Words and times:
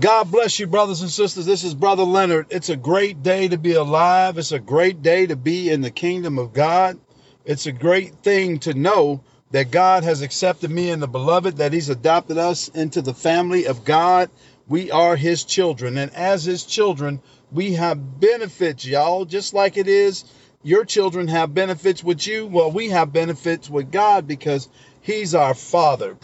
God 0.00 0.32
bless 0.32 0.58
you, 0.58 0.66
brothers 0.66 1.02
and 1.02 1.10
sisters. 1.10 1.46
This 1.46 1.62
is 1.62 1.72
Brother 1.72 2.02
Leonard. 2.02 2.48
It's 2.50 2.68
a 2.68 2.74
great 2.74 3.22
day 3.22 3.46
to 3.46 3.56
be 3.56 3.74
alive. 3.74 4.38
It's 4.38 4.50
a 4.50 4.58
great 4.58 5.02
day 5.02 5.26
to 5.26 5.36
be 5.36 5.70
in 5.70 5.82
the 5.82 5.90
kingdom 5.92 6.36
of 6.36 6.52
God. 6.52 6.98
It's 7.44 7.66
a 7.66 7.72
great 7.72 8.16
thing 8.16 8.58
to 8.60 8.74
know 8.74 9.22
that 9.52 9.70
God 9.70 10.02
has 10.02 10.20
accepted 10.20 10.68
me 10.72 10.90
and 10.90 11.00
the 11.00 11.06
beloved, 11.06 11.58
that 11.58 11.72
He's 11.72 11.90
adopted 11.90 12.38
us 12.38 12.66
into 12.66 13.02
the 13.02 13.14
family 13.14 13.66
of 13.66 13.84
God. 13.84 14.30
We 14.66 14.90
are 14.90 15.14
His 15.14 15.44
children. 15.44 15.96
And 15.96 16.12
as 16.12 16.42
His 16.44 16.64
children, 16.64 17.22
we 17.52 17.74
have 17.74 18.18
benefits, 18.18 18.84
y'all, 18.84 19.24
just 19.24 19.54
like 19.54 19.76
it 19.76 19.86
is. 19.86 20.24
Your 20.64 20.84
children 20.84 21.28
have 21.28 21.54
benefits 21.54 22.02
with 22.02 22.26
you. 22.26 22.46
Well, 22.46 22.72
we 22.72 22.88
have 22.88 23.12
benefits 23.12 23.70
with 23.70 23.92
God 23.92 24.26
because 24.26 24.68
He's 25.02 25.36
our 25.36 25.54
Father. 25.54 26.16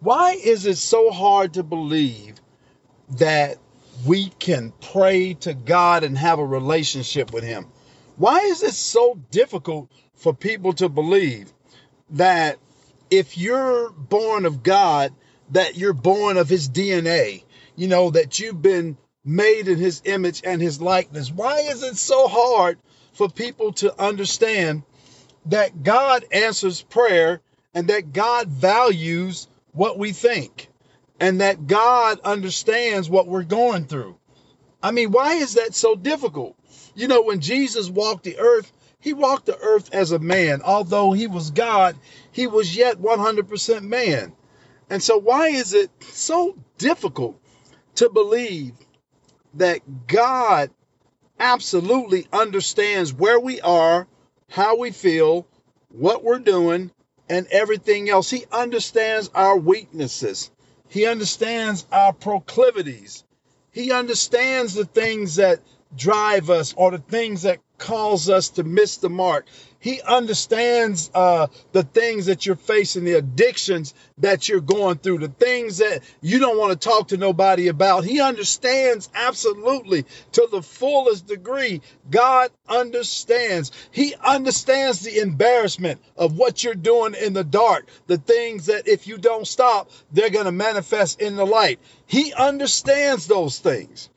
Why 0.00 0.32
is 0.32 0.64
it 0.64 0.78
so 0.78 1.10
hard 1.10 1.54
to 1.54 1.62
believe 1.62 2.36
that 3.18 3.58
we 4.06 4.28
can 4.38 4.72
pray 4.80 5.34
to 5.34 5.54
God 5.54 6.04
and 6.04 6.16
have 6.16 6.38
a 6.38 6.46
relationship 6.46 7.32
with 7.32 7.44
Him? 7.44 7.66
Why 8.16 8.38
is 8.40 8.62
it 8.62 8.74
so 8.74 9.18
difficult 9.30 9.90
for 10.14 10.34
people 10.34 10.72
to 10.74 10.88
believe 10.88 11.52
that 12.10 12.58
if 13.10 13.36
you're 13.36 13.90
born 13.90 14.46
of 14.46 14.62
God, 14.62 15.12
that 15.50 15.76
you're 15.76 15.92
born 15.92 16.36
of 16.36 16.48
His 16.48 16.68
DNA? 16.68 17.44
You 17.76 17.88
know, 17.88 18.10
that 18.10 18.38
you've 18.38 18.62
been 18.62 18.96
made 19.24 19.68
in 19.68 19.78
His 19.78 20.02
image 20.04 20.42
and 20.44 20.60
His 20.60 20.80
likeness. 20.80 21.30
Why 21.30 21.58
is 21.60 21.82
it 21.82 21.96
so 21.96 22.28
hard 22.28 22.78
for 23.12 23.28
people 23.28 23.72
to 23.74 24.00
understand 24.00 24.82
that 25.46 25.82
God 25.82 26.24
answers 26.32 26.82
prayer 26.82 27.40
and 27.74 27.88
that 27.88 28.12
God 28.12 28.48
values 28.48 29.48
what 29.72 29.98
we 29.98 30.12
think? 30.12 30.68
And 31.22 31.40
that 31.40 31.68
God 31.68 32.18
understands 32.24 33.08
what 33.08 33.28
we're 33.28 33.44
going 33.44 33.84
through. 33.84 34.18
I 34.82 34.90
mean, 34.90 35.12
why 35.12 35.34
is 35.34 35.54
that 35.54 35.72
so 35.72 35.94
difficult? 35.94 36.56
You 36.96 37.06
know, 37.06 37.22
when 37.22 37.38
Jesus 37.38 37.88
walked 37.88 38.24
the 38.24 38.40
earth, 38.40 38.72
he 38.98 39.12
walked 39.12 39.46
the 39.46 39.56
earth 39.56 39.94
as 39.94 40.10
a 40.10 40.18
man. 40.18 40.62
Although 40.62 41.12
he 41.12 41.28
was 41.28 41.52
God, 41.52 41.94
he 42.32 42.48
was 42.48 42.76
yet 42.76 43.00
100% 43.00 43.82
man. 43.82 44.32
And 44.90 45.00
so, 45.00 45.16
why 45.16 45.50
is 45.50 45.74
it 45.74 45.92
so 46.00 46.58
difficult 46.76 47.40
to 47.94 48.10
believe 48.10 48.72
that 49.54 50.08
God 50.08 50.70
absolutely 51.38 52.26
understands 52.32 53.14
where 53.14 53.38
we 53.38 53.60
are, 53.60 54.08
how 54.50 54.76
we 54.76 54.90
feel, 54.90 55.46
what 55.88 56.24
we're 56.24 56.40
doing, 56.40 56.90
and 57.28 57.46
everything 57.52 58.10
else? 58.10 58.28
He 58.28 58.44
understands 58.50 59.30
our 59.36 59.56
weaknesses. 59.56 60.50
He 60.92 61.06
understands 61.06 61.86
our 61.90 62.12
proclivities. 62.12 63.24
He 63.72 63.92
understands 63.92 64.74
the 64.74 64.84
things 64.84 65.36
that 65.36 65.60
drive 65.96 66.50
us 66.50 66.74
or 66.76 66.90
the 66.90 66.98
things 66.98 67.42
that 67.42 67.60
cause 67.78 68.28
us 68.28 68.50
to 68.50 68.62
miss 68.62 68.98
the 68.98 69.08
mark. 69.08 69.46
He 69.82 70.00
understands 70.00 71.10
uh, 71.12 71.48
the 71.72 71.82
things 71.82 72.26
that 72.26 72.46
you're 72.46 72.54
facing, 72.54 73.02
the 73.02 73.14
addictions 73.14 73.94
that 74.18 74.48
you're 74.48 74.60
going 74.60 74.98
through, 74.98 75.18
the 75.18 75.28
things 75.28 75.78
that 75.78 76.02
you 76.20 76.38
don't 76.38 76.56
want 76.56 76.70
to 76.80 76.88
talk 76.88 77.08
to 77.08 77.16
nobody 77.16 77.66
about. 77.66 78.04
He 78.04 78.20
understands 78.20 79.10
absolutely 79.12 80.04
to 80.32 80.48
the 80.52 80.62
fullest 80.62 81.26
degree. 81.26 81.82
God 82.08 82.52
understands. 82.68 83.72
He 83.90 84.14
understands 84.24 85.00
the 85.00 85.18
embarrassment 85.18 86.00
of 86.16 86.38
what 86.38 86.62
you're 86.62 86.74
doing 86.74 87.14
in 87.14 87.32
the 87.32 87.42
dark, 87.42 87.88
the 88.06 88.18
things 88.18 88.66
that 88.66 88.86
if 88.86 89.08
you 89.08 89.18
don't 89.18 89.48
stop, 89.48 89.90
they're 90.12 90.30
going 90.30 90.44
to 90.44 90.52
manifest 90.52 91.20
in 91.20 91.34
the 91.34 91.44
light. 91.44 91.80
He 92.06 92.32
understands 92.32 93.26
those 93.26 93.58
things. 93.58 94.10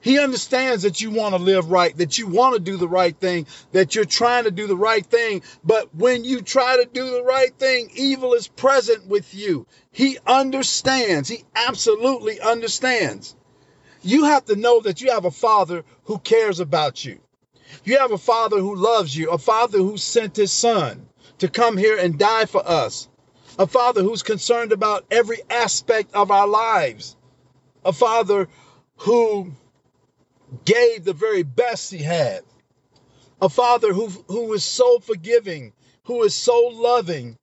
He 0.00 0.18
understands 0.18 0.84
that 0.84 1.00
you 1.00 1.10
want 1.10 1.34
to 1.34 1.42
live 1.42 1.70
right, 1.70 1.96
that 1.96 2.18
you 2.18 2.28
want 2.28 2.54
to 2.54 2.60
do 2.60 2.76
the 2.76 2.88
right 2.88 3.16
thing, 3.16 3.46
that 3.72 3.94
you're 3.94 4.04
trying 4.04 4.44
to 4.44 4.50
do 4.50 4.66
the 4.66 4.76
right 4.76 5.04
thing. 5.04 5.42
But 5.64 5.94
when 5.94 6.24
you 6.24 6.40
try 6.40 6.76
to 6.76 6.88
do 6.90 7.10
the 7.10 7.24
right 7.24 7.52
thing, 7.58 7.90
evil 7.94 8.34
is 8.34 8.46
present 8.46 9.06
with 9.08 9.34
you. 9.34 9.66
He 9.90 10.18
understands. 10.26 11.28
He 11.28 11.44
absolutely 11.54 12.40
understands. 12.40 13.34
You 14.02 14.24
have 14.24 14.44
to 14.46 14.56
know 14.56 14.80
that 14.80 15.00
you 15.00 15.10
have 15.10 15.24
a 15.24 15.30
father 15.30 15.84
who 16.04 16.18
cares 16.18 16.60
about 16.60 17.04
you. 17.04 17.18
You 17.84 17.98
have 17.98 18.12
a 18.12 18.18
father 18.18 18.58
who 18.58 18.76
loves 18.76 19.16
you, 19.16 19.30
a 19.30 19.38
father 19.38 19.78
who 19.78 19.96
sent 19.96 20.36
his 20.36 20.52
son 20.52 21.08
to 21.38 21.48
come 21.48 21.76
here 21.76 21.98
and 21.98 22.18
die 22.18 22.46
for 22.46 22.66
us, 22.66 23.08
a 23.58 23.66
father 23.66 24.02
who's 24.02 24.22
concerned 24.22 24.72
about 24.72 25.04
every 25.10 25.38
aspect 25.50 26.14
of 26.14 26.30
our 26.30 26.46
lives, 26.46 27.16
a 27.84 27.92
father 27.92 28.48
who 28.98 29.52
gave 30.64 31.04
the 31.04 31.12
very 31.12 31.42
best 31.42 31.90
he 31.90 31.98
had. 31.98 32.42
A 33.40 33.48
father 33.48 33.92
who, 33.92 34.08
who 34.28 34.52
is 34.52 34.64
so 34.64 34.98
forgiving, 34.98 35.72
who 36.04 36.22
is 36.24 36.34
so 36.34 36.70
loving 36.72 37.36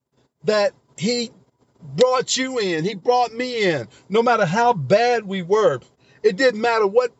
that 0.44 0.74
he 0.98 1.32
brought 1.82 2.36
you 2.36 2.60
in, 2.60 2.84
he 2.84 2.96
brought 2.96 3.34
me 3.34 3.64
in, 3.64 3.88
no 4.10 4.24
matter 4.24 4.46
how 4.46 4.74
bad 4.74 5.26
we 5.26 5.42
were. 5.42 5.80
It 6.24 6.36
didn't 6.36 6.62
matter 6.62 6.88
what 6.88 7.12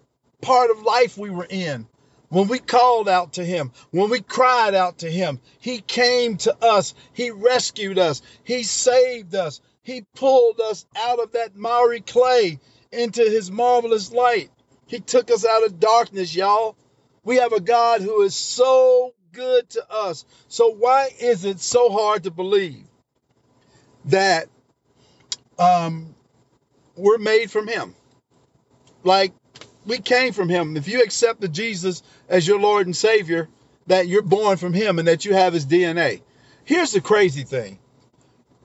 part 0.42 0.72
of 0.72 0.82
life 0.82 1.18
we 1.18 1.30
were 1.30 1.48
in. 1.50 1.88
When 2.30 2.48
we 2.48 2.60
called 2.60 3.08
out 3.08 3.34
to 3.34 3.46
him, 3.46 3.72
when 3.92 4.10
we 4.10 4.20
cried 4.20 4.74
out 4.74 5.00
to 5.00 5.10
him, 5.10 5.40
he 5.60 5.80
came 5.80 6.38
to 6.38 6.58
us. 6.64 6.94
He 7.14 7.32
rescued 7.32 8.00
us. 8.00 8.22
He 8.44 8.64
saved 8.64 9.36
us. 9.36 9.62
He 9.84 10.06
pulled 10.16 10.60
us 10.60 10.86
out 10.98 11.20
of 11.20 11.34
that 11.34 11.56
miry 11.56 12.02
clay 12.02 12.60
into 12.92 13.22
his 13.22 13.52
marvelous 13.52 14.12
light. 14.12 14.50
He 14.88 15.00
took 15.00 15.32
us 15.32 15.46
out 15.46 15.66
of 15.66 15.80
darkness, 15.80 16.36
y'all. 16.36 16.76
We 17.24 17.38
have 17.38 17.54
a 17.54 17.60
God 17.60 18.02
who 18.02 18.22
is 18.22 18.36
so 18.36 19.14
good 19.32 19.70
to 19.72 19.92
us. 19.92 20.26
So 20.48 20.70
why 20.70 21.10
is 21.20 21.44
it 21.46 21.60
so 21.60 21.90
hard 21.90 22.24
to 22.24 22.32
believe 22.32 22.86
that 24.06 24.48
um, 25.58 26.16
we're 26.96 27.18
made 27.18 27.50
from 27.50 27.68
Him? 27.68 27.96
Like 29.04 29.34
we 29.86 30.00
came 30.00 30.34
from 30.34 30.50
Him. 30.50 30.78
If 30.78 30.88
you 30.88 31.02
accepted 31.02 31.52
Jesus 31.52 32.04
as 32.30 32.48
your 32.48 32.60
Lord 32.60 32.86
and 32.86 32.96
Savior, 32.96 33.50
that 33.88 34.08
you're 34.08 34.22
born 34.22 34.58
from 34.58 34.74
Him 34.74 35.00
and 35.00 35.08
that 35.08 35.26
you 35.26 35.34
have 35.34 35.54
His 35.54 35.66
DNA. 35.66 36.22
Here's 36.64 36.92
the 36.92 37.02
crazy 37.02 37.44
thing. 37.44 37.80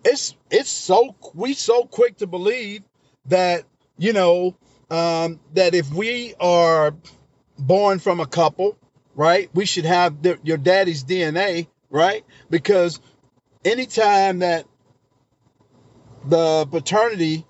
It's 0.05 0.35
it's 0.51 0.71
so 0.71 1.15
we 1.35 1.55
so 1.55 1.85
quick 1.85 2.19
to 2.19 2.27
believe 2.27 2.83
that 3.27 3.65
you 3.99 4.13
know 4.15 4.57
um, 4.91 5.41
that 5.55 5.75
if 5.75 5.93
we 5.93 6.35
are 6.41 6.95
born 7.59 7.99
from 7.99 8.21
a 8.21 8.27
couple, 8.27 8.77
right, 9.15 9.49
we 9.55 9.67
should 9.67 9.85
have 9.85 10.23
the, 10.23 10.39
your 10.43 10.57
daddy's 10.57 11.05
DNA, 11.05 11.69
right? 11.91 12.25
Because 12.49 13.01
anytime 13.65 14.41
that 14.41 14.67
the 16.25 16.67
paternity 16.71 17.47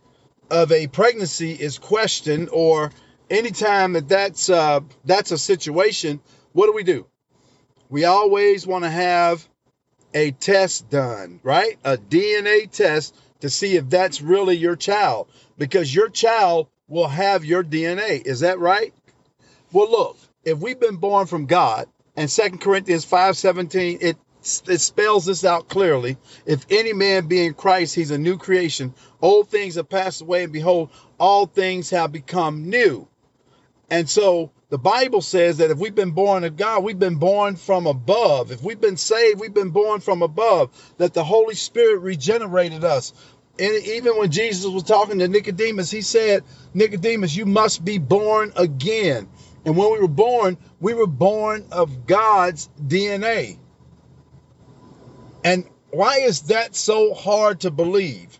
of 0.51 0.73
a 0.73 0.87
pregnancy 0.87 1.53
is 1.53 1.79
questioned, 1.79 2.51
or 2.53 2.93
anytime 3.31 3.95
that 3.95 4.09
that's 4.09 4.51
uh, 4.51 4.81
that's 5.05 5.31
a 5.31 5.39
situation, 5.39 6.21
what 6.53 6.67
do 6.67 6.73
we 6.73 6.83
do? 6.83 7.07
We 7.89 8.05
always 8.05 8.67
want 8.67 8.85
to 8.85 8.91
have 8.91 9.47
a 10.13 10.33
test 10.33 10.91
done, 10.91 11.41
right? 11.43 11.79
A 11.85 11.97
DNA 11.97 12.71
test 12.71 13.15
to 13.41 13.51
see 13.51 13.77
if 13.77 13.89
that's 13.89 14.21
really 14.21 14.57
your 14.57 14.77
child, 14.77 15.29
because 15.57 15.95
your 15.95 16.09
child 16.09 16.69
will 16.91 17.09
have 17.09 17.45
your 17.45 17.65
DNA. 17.65 18.27
Is 18.27 18.41
that 18.41 18.59
right? 18.59 18.93
Well, 19.73 19.91
look, 19.91 20.19
if 20.45 20.59
we've 20.59 20.79
been 20.79 20.97
born 20.97 21.27
from 21.27 21.47
God, 21.47 21.87
and 22.17 22.31
Second 22.31 22.59
Corinthians 22.59 23.07
5:17, 23.07 23.99
it 24.03 24.19
it 24.69 24.81
spells 24.81 25.27
this 25.27 25.45
out 25.45 25.69
clearly. 25.69 26.17
If 26.47 26.67
any 26.71 26.93
man 26.93 27.29
be 27.29 27.45
in 27.45 27.55
Christ, 27.55 27.95
he's 27.95 28.11
a 28.11 28.19
new 28.19 28.39
creation. 28.39 28.95
Old 29.21 29.49
things 29.49 29.75
have 29.77 29.89
passed 29.89 30.23
away, 30.23 30.45
and 30.45 30.53
behold, 30.53 30.91
all 31.19 31.47
things 31.47 31.91
have 31.91 32.11
become 32.11 32.69
new. 32.71 33.07
And 33.91 34.09
so 34.09 34.51
the 34.71 34.79
Bible 34.79 35.21
says 35.21 35.59
that 35.59 35.71
if 35.71 35.79
we've 35.79 35.95
been 35.95 36.13
born 36.13 36.45
of 36.45 36.57
God, 36.57 36.85
we've 36.85 36.99
been 36.99 37.17
born 37.17 37.57
from 37.57 37.87
above. 37.87 38.51
If 38.51 38.63
we've 38.63 38.81
been 38.81 38.97
saved, 38.97 39.41
we've 39.41 39.53
been 39.53 39.71
born 39.71 40.01
from 40.01 40.23
above. 40.23 40.71
That 40.97 41.13
the 41.13 41.25
Holy 41.25 41.55
Spirit 41.55 41.99
regenerated 41.99 42.85
us. 42.85 43.13
And 43.61 43.85
even 43.85 44.17
when 44.17 44.31
Jesus 44.31 44.65
was 44.65 44.85
talking 44.85 45.19
to 45.19 45.29
Nicodemus, 45.29 45.91
he 45.91 46.01
said, 46.01 46.45
Nicodemus, 46.73 47.37
you 47.37 47.45
must 47.45 47.85
be 47.85 47.99
born 47.99 48.53
again. 48.57 49.29
And 49.67 49.77
when 49.77 49.93
we 49.93 49.99
were 49.99 50.09
born, 50.09 50.57
we 50.81 50.95
were 50.95 51.07
born 51.07 51.67
of 51.71 52.07
God's 52.07 52.71
DNA. 52.83 53.59
And 55.45 55.67
why 55.91 56.21
is 56.21 56.43
that 56.43 56.75
so 56.75 57.13
hard 57.13 57.61
to 57.61 57.71
believe? 57.71 58.39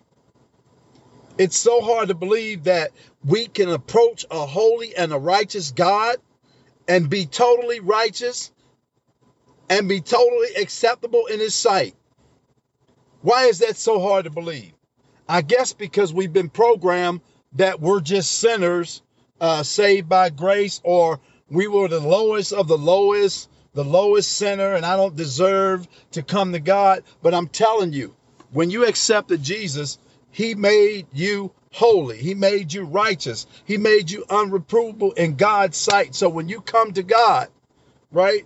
It's 1.37 1.57
so 1.59 1.83
hard 1.83 2.09
to 2.09 2.15
believe 2.15 2.65
that 2.65 2.93
we 3.23 3.47
can 3.47 3.69
approach 3.69 4.25
a 4.31 4.47
holy 4.47 4.97
and 4.97 5.13
a 5.13 5.19
righteous 5.19 5.73
God 5.73 6.17
and 6.89 7.11
be 7.11 7.27
totally 7.27 7.81
righteous 7.81 8.51
and 9.69 9.87
be 9.87 10.01
totally 10.01 10.55
acceptable 10.57 11.27
in 11.27 11.41
His 11.41 11.55
sight. 11.55 11.95
Why 13.21 13.45
is 13.45 13.59
that 13.59 13.77
so 13.77 14.01
hard 14.01 14.25
to 14.25 14.31
believe? 14.31 14.73
I 15.31 15.43
guess 15.43 15.73
because 15.73 16.13
we've 16.13 16.33
been 16.33 16.49
programmed 16.49 17.21
that 17.53 17.81
we're 17.81 18.01
just 18.01 18.33
sinners 18.33 19.01
uh, 19.41 19.63
saved 19.63 20.09
by 20.09 20.31
grace, 20.31 20.81
or 20.83 21.21
we 21.49 21.69
were 21.69 21.87
the 21.87 22.01
lowest 22.01 22.53
of 22.53 22.67
the 22.67 22.77
lowest, 22.77 23.49
the 23.73 23.85
lowest 23.85 24.33
sinner, 24.33 24.75
and 24.75 24.85
I 24.85 24.97
don't 24.97 25.15
deserve 25.15 25.87
to 26.13 26.25
come 26.25 26.53
to 26.53 26.59
God. 26.59 27.05
But 27.23 27.33
I'm 27.33 27.47
telling 27.47 27.93
you, 27.93 28.17
when 28.51 28.71
you 28.71 28.87
accepted 28.87 29.41
Jesus, 29.41 29.99
He 30.33 30.57
made 30.57 31.07
you 31.13 31.53
holy. 31.71 32.17
He 32.17 32.35
made 32.35 32.73
you 32.73 32.83
righteous. 32.83 33.47
He 33.65 33.79
made 33.79 34.11
you 34.11 34.25
unreprovable 34.29 35.17
in 35.17 35.37
God's 35.37 35.77
sight. 35.77 36.17
So 36.17 36.29
when 36.29 36.49
you 36.49 36.61
come 36.61 36.93
to 36.95 37.05
God, 37.05 37.47
right, 38.11 38.45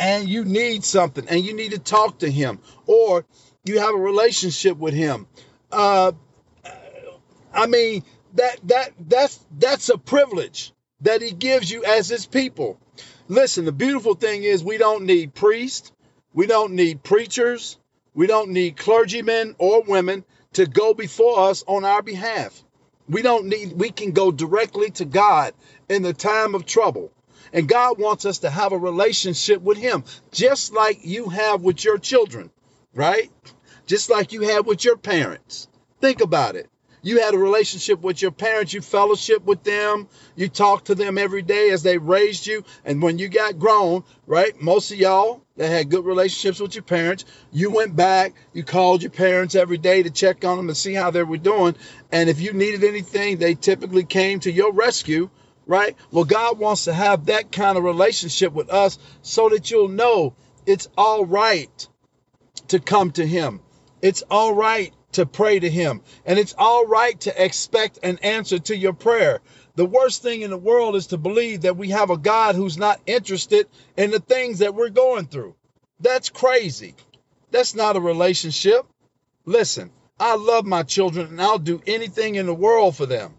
and 0.00 0.28
you 0.28 0.44
need 0.44 0.82
something 0.82 1.28
and 1.28 1.44
you 1.44 1.54
need 1.54 1.70
to 1.70 1.78
talk 1.78 2.18
to 2.18 2.30
Him, 2.30 2.58
or 2.86 3.24
you 3.64 3.78
have 3.78 3.94
a 3.94 3.98
relationship 3.98 4.76
with 4.78 4.94
Him, 4.94 5.28
uh, 5.74 6.12
I 7.52 7.66
mean 7.66 8.04
that 8.34 8.58
that 8.64 8.92
that's 9.08 9.44
that's 9.58 9.88
a 9.88 9.98
privilege 9.98 10.72
that 11.00 11.22
He 11.22 11.32
gives 11.32 11.70
you 11.70 11.84
as 11.84 12.08
His 12.08 12.26
people. 12.26 12.78
Listen, 13.28 13.64
the 13.64 13.72
beautiful 13.72 14.14
thing 14.14 14.44
is 14.44 14.62
we 14.62 14.78
don't 14.78 15.04
need 15.04 15.34
priests, 15.34 15.92
we 16.32 16.46
don't 16.46 16.72
need 16.74 17.02
preachers, 17.02 17.78
we 18.14 18.26
don't 18.26 18.50
need 18.50 18.76
clergymen 18.76 19.56
or 19.58 19.82
women 19.82 20.24
to 20.54 20.66
go 20.66 20.94
before 20.94 21.50
us 21.50 21.64
on 21.66 21.84
our 21.84 22.02
behalf. 22.02 22.62
We 23.08 23.22
don't 23.22 23.46
need, 23.46 23.72
we 23.72 23.90
can 23.90 24.12
go 24.12 24.30
directly 24.30 24.90
to 24.92 25.04
God 25.04 25.54
in 25.88 26.02
the 26.02 26.12
time 26.14 26.54
of 26.54 26.64
trouble. 26.64 27.10
And 27.52 27.68
God 27.68 27.98
wants 27.98 28.24
us 28.24 28.38
to 28.40 28.50
have 28.50 28.72
a 28.72 28.78
relationship 28.78 29.60
with 29.62 29.78
Him, 29.78 30.04
just 30.32 30.72
like 30.72 31.04
you 31.04 31.28
have 31.28 31.62
with 31.62 31.84
your 31.84 31.98
children, 31.98 32.50
right? 32.94 33.30
Just 33.86 34.10
like 34.10 34.32
you 34.32 34.42
had 34.42 34.66
with 34.66 34.84
your 34.84 34.96
parents. 34.96 35.68
Think 36.00 36.20
about 36.20 36.56
it. 36.56 36.68
You 37.04 37.20
had 37.20 37.34
a 37.34 37.38
relationship 37.38 38.00
with 38.00 38.22
your 38.22 38.30
parents, 38.30 38.72
you 38.72 38.80
fellowship 38.80 39.44
with 39.44 39.62
them, 39.62 40.08
you 40.36 40.48
talk 40.48 40.84
to 40.84 40.94
them 40.94 41.18
every 41.18 41.42
day 41.42 41.68
as 41.68 41.82
they 41.82 41.98
raised 41.98 42.46
you. 42.46 42.64
And 42.82 43.02
when 43.02 43.18
you 43.18 43.28
got 43.28 43.58
grown, 43.58 44.04
right? 44.26 44.58
Most 44.58 44.90
of 44.90 44.96
y'all 44.96 45.42
that 45.58 45.68
had 45.68 45.90
good 45.90 46.06
relationships 46.06 46.60
with 46.60 46.74
your 46.74 46.82
parents, 46.82 47.26
you 47.52 47.70
went 47.70 47.94
back, 47.94 48.32
you 48.54 48.64
called 48.64 49.02
your 49.02 49.10
parents 49.10 49.54
every 49.54 49.76
day 49.76 50.02
to 50.02 50.08
check 50.08 50.46
on 50.46 50.56
them 50.56 50.68
and 50.68 50.76
see 50.76 50.94
how 50.94 51.10
they 51.10 51.22
were 51.22 51.36
doing. 51.36 51.76
And 52.10 52.30
if 52.30 52.40
you 52.40 52.54
needed 52.54 52.84
anything, 52.84 53.36
they 53.36 53.54
typically 53.54 54.04
came 54.04 54.40
to 54.40 54.50
your 54.50 54.72
rescue, 54.72 55.28
right? 55.66 55.94
Well, 56.10 56.24
God 56.24 56.58
wants 56.58 56.84
to 56.84 56.94
have 56.94 57.26
that 57.26 57.52
kind 57.52 57.76
of 57.76 57.84
relationship 57.84 58.54
with 58.54 58.70
us 58.70 58.98
so 59.20 59.50
that 59.50 59.70
you'll 59.70 59.88
know 59.88 60.34
it's 60.64 60.88
all 60.96 61.26
right 61.26 61.86
to 62.68 62.80
come 62.80 63.10
to 63.12 63.26
Him. 63.26 63.60
It's 64.04 64.22
all 64.30 64.52
right 64.52 64.92
to 65.12 65.24
pray 65.24 65.58
to 65.58 65.70
him. 65.70 66.02
And 66.26 66.38
it's 66.38 66.54
all 66.58 66.86
right 66.86 67.18
to 67.20 67.42
expect 67.42 68.00
an 68.02 68.18
answer 68.18 68.58
to 68.58 68.76
your 68.76 68.92
prayer. 68.92 69.40
The 69.76 69.86
worst 69.86 70.20
thing 70.20 70.42
in 70.42 70.50
the 70.50 70.58
world 70.58 70.94
is 70.94 71.06
to 71.06 71.16
believe 71.16 71.62
that 71.62 71.78
we 71.78 71.88
have 71.88 72.10
a 72.10 72.18
God 72.18 72.54
who's 72.54 72.76
not 72.76 73.00
interested 73.06 73.66
in 73.96 74.10
the 74.10 74.20
things 74.20 74.58
that 74.58 74.74
we're 74.74 74.90
going 74.90 75.24
through. 75.24 75.54
That's 76.00 76.28
crazy. 76.28 76.96
That's 77.50 77.74
not 77.74 77.96
a 77.96 78.00
relationship. 78.00 78.84
Listen, 79.46 79.90
I 80.20 80.36
love 80.36 80.66
my 80.66 80.82
children 80.82 81.28
and 81.28 81.40
I'll 81.40 81.58
do 81.58 81.80
anything 81.86 82.34
in 82.34 82.44
the 82.44 82.54
world 82.54 82.96
for 82.96 83.06
them. 83.06 83.32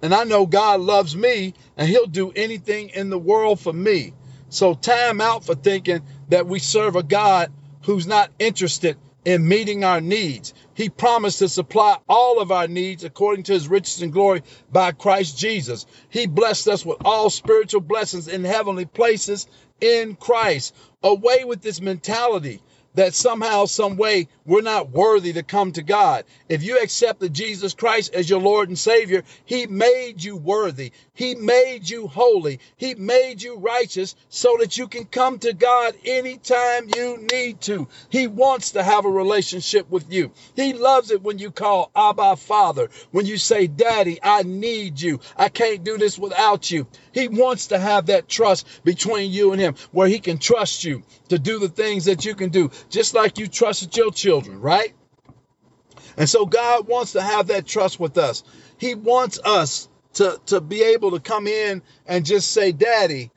And 0.00 0.14
I 0.14 0.24
know 0.24 0.46
God 0.46 0.80
loves 0.80 1.14
me 1.14 1.52
and 1.76 1.86
he'll 1.86 2.06
do 2.06 2.32
anything 2.34 2.88
in 2.88 3.10
the 3.10 3.18
world 3.18 3.60
for 3.60 3.72
me. 3.74 4.14
So 4.48 4.72
time 4.72 5.20
out 5.20 5.44
for 5.44 5.54
thinking 5.54 6.00
that 6.30 6.46
we 6.46 6.58
serve 6.58 6.96
a 6.96 7.02
God 7.02 7.52
who's 7.82 8.06
not 8.06 8.30
interested 8.38 8.96
in 9.26 9.48
meeting 9.48 9.82
our 9.82 10.00
needs. 10.00 10.54
He 10.72 10.88
promised 10.88 11.40
to 11.40 11.48
supply 11.48 11.98
all 12.08 12.38
of 12.38 12.52
our 12.52 12.68
needs 12.68 13.02
according 13.02 13.42
to 13.44 13.54
his 13.54 13.68
riches 13.68 14.00
and 14.00 14.12
glory 14.12 14.42
by 14.70 14.92
Christ 14.92 15.36
Jesus. 15.36 15.84
He 16.08 16.26
blessed 16.26 16.68
us 16.68 16.86
with 16.86 16.98
all 17.04 17.28
spiritual 17.28 17.80
blessings 17.80 18.28
in 18.28 18.44
heavenly 18.44 18.84
places 18.84 19.48
in 19.80 20.14
Christ. 20.14 20.74
Away 21.02 21.42
with 21.44 21.60
this 21.60 21.80
mentality 21.80 22.62
that 22.96 23.14
somehow, 23.14 23.66
some 23.66 23.96
way, 23.96 24.28
we're 24.46 24.62
not 24.62 24.90
worthy 24.90 25.32
to 25.34 25.44
come 25.44 25.72
to 25.72 25.82
God. 25.82 26.24
If 26.48 26.62
you 26.64 26.80
accepted 26.80 27.34
Jesus 27.34 27.74
Christ 27.74 28.14
as 28.14 28.28
your 28.28 28.40
Lord 28.40 28.68
and 28.68 28.78
Savior, 28.78 29.24
He 29.46 29.66
made 29.66 30.24
you 30.24 30.36
worthy. 30.36 30.92
He 31.14 31.34
made 31.34 31.88
you 31.88 32.08
holy. 32.08 32.60
He 32.76 32.94
made 32.96 33.42
you 33.42 33.56
righteous 33.58 34.16
so 34.28 34.56
that 34.60 34.78
you 34.78 34.88
can 34.88 35.06
come 35.06 35.38
to 35.40 35.54
God 35.54 35.94
anytime 36.04 36.88
you 36.96 37.26
need 37.32 37.60
to. 37.62 37.88
He 38.10 38.26
wants 38.26 38.72
to 38.72 38.82
have 38.82 39.04
a 39.04 39.10
relationship 39.10 39.90
with 39.90 40.12
you. 40.12 40.32
He 40.56 40.74
loves 40.74 41.10
it 41.10 41.22
when 41.22 41.38
you 41.38 41.50
call 41.50 41.90
Abba 41.96 42.36
Father, 42.36 42.90
when 43.12 43.26
you 43.26 43.38
say, 43.38 43.66
Daddy, 43.66 44.18
I 44.22 44.42
need 44.42 45.00
you. 45.00 45.20
I 45.36 45.48
can't 45.48 45.84
do 45.84 45.98
this 45.98 46.18
without 46.18 46.70
you. 46.70 46.86
He 47.12 47.28
wants 47.28 47.68
to 47.68 47.78
have 47.78 48.06
that 48.06 48.28
trust 48.28 48.66
between 48.84 49.32
you 49.32 49.52
and 49.52 49.60
Him 49.60 49.74
where 49.92 50.08
He 50.08 50.18
can 50.20 50.38
trust 50.38 50.84
you 50.84 51.02
to 51.28 51.38
do 51.38 51.58
the 51.58 51.68
things 51.68 52.04
that 52.06 52.24
you 52.24 52.34
can 52.34 52.50
do, 52.50 52.70
just 52.88 53.14
like 53.14 53.38
you 53.38 53.46
trusted 53.46 53.96
your 53.96 54.10
children, 54.10 54.60
right? 54.60 54.94
And 56.16 56.28
so 56.28 56.46
God 56.46 56.88
wants 56.88 57.12
to 57.12 57.22
have 57.22 57.48
that 57.48 57.66
trust 57.66 58.00
with 58.00 58.16
us. 58.18 58.42
He 58.78 58.94
wants 58.94 59.38
us 59.44 59.88
to, 60.14 60.40
to 60.46 60.60
be 60.60 60.82
able 60.82 61.10
to 61.12 61.20
come 61.20 61.46
in 61.46 61.82
and 62.06 62.24
just 62.24 62.52
say, 62.52 62.72
Daddy, 62.72 63.30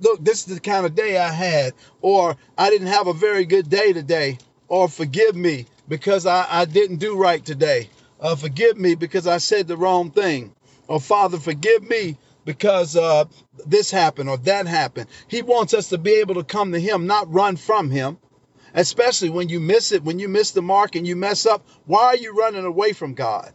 look, 0.00 0.24
this 0.24 0.48
is 0.48 0.54
the 0.54 0.60
kind 0.60 0.86
of 0.86 0.94
day 0.94 1.16
I 1.16 1.30
had, 1.30 1.74
or 2.00 2.36
I 2.58 2.70
didn't 2.70 2.88
have 2.88 3.06
a 3.06 3.12
very 3.12 3.44
good 3.44 3.68
day 3.68 3.92
today, 3.92 4.38
or 4.68 4.88
forgive 4.88 5.36
me 5.36 5.66
because 5.88 6.26
I, 6.26 6.46
I 6.48 6.64
didn't 6.64 6.96
do 6.96 7.16
right 7.16 7.44
today, 7.44 7.88
uh, 8.20 8.34
forgive 8.36 8.78
me 8.78 8.94
because 8.94 9.26
I 9.26 9.38
said 9.38 9.68
the 9.68 9.76
wrong 9.76 10.10
thing, 10.10 10.54
or 10.88 11.00
Father, 11.00 11.38
forgive 11.38 11.88
me 11.88 12.16
because 12.44 12.96
uh, 12.96 13.24
this 13.66 13.90
happened 13.90 14.28
or 14.28 14.36
that 14.38 14.66
happened. 14.66 15.08
He 15.28 15.42
wants 15.42 15.74
us 15.74 15.88
to 15.90 15.98
be 15.98 16.14
able 16.14 16.34
to 16.34 16.44
come 16.44 16.72
to 16.72 16.80
Him, 16.80 17.06
not 17.06 17.32
run 17.32 17.56
from 17.56 17.90
Him. 17.90 18.18
Especially 18.76 19.30
when 19.30 19.48
you 19.48 19.60
miss 19.60 19.92
it, 19.92 20.02
when 20.02 20.18
you 20.18 20.28
miss 20.28 20.50
the 20.50 20.60
mark 20.60 20.96
and 20.96 21.06
you 21.06 21.14
mess 21.14 21.46
up, 21.46 21.64
why 21.86 22.06
are 22.06 22.16
you 22.16 22.34
running 22.34 22.64
away 22.64 22.92
from 22.92 23.14
God? 23.14 23.52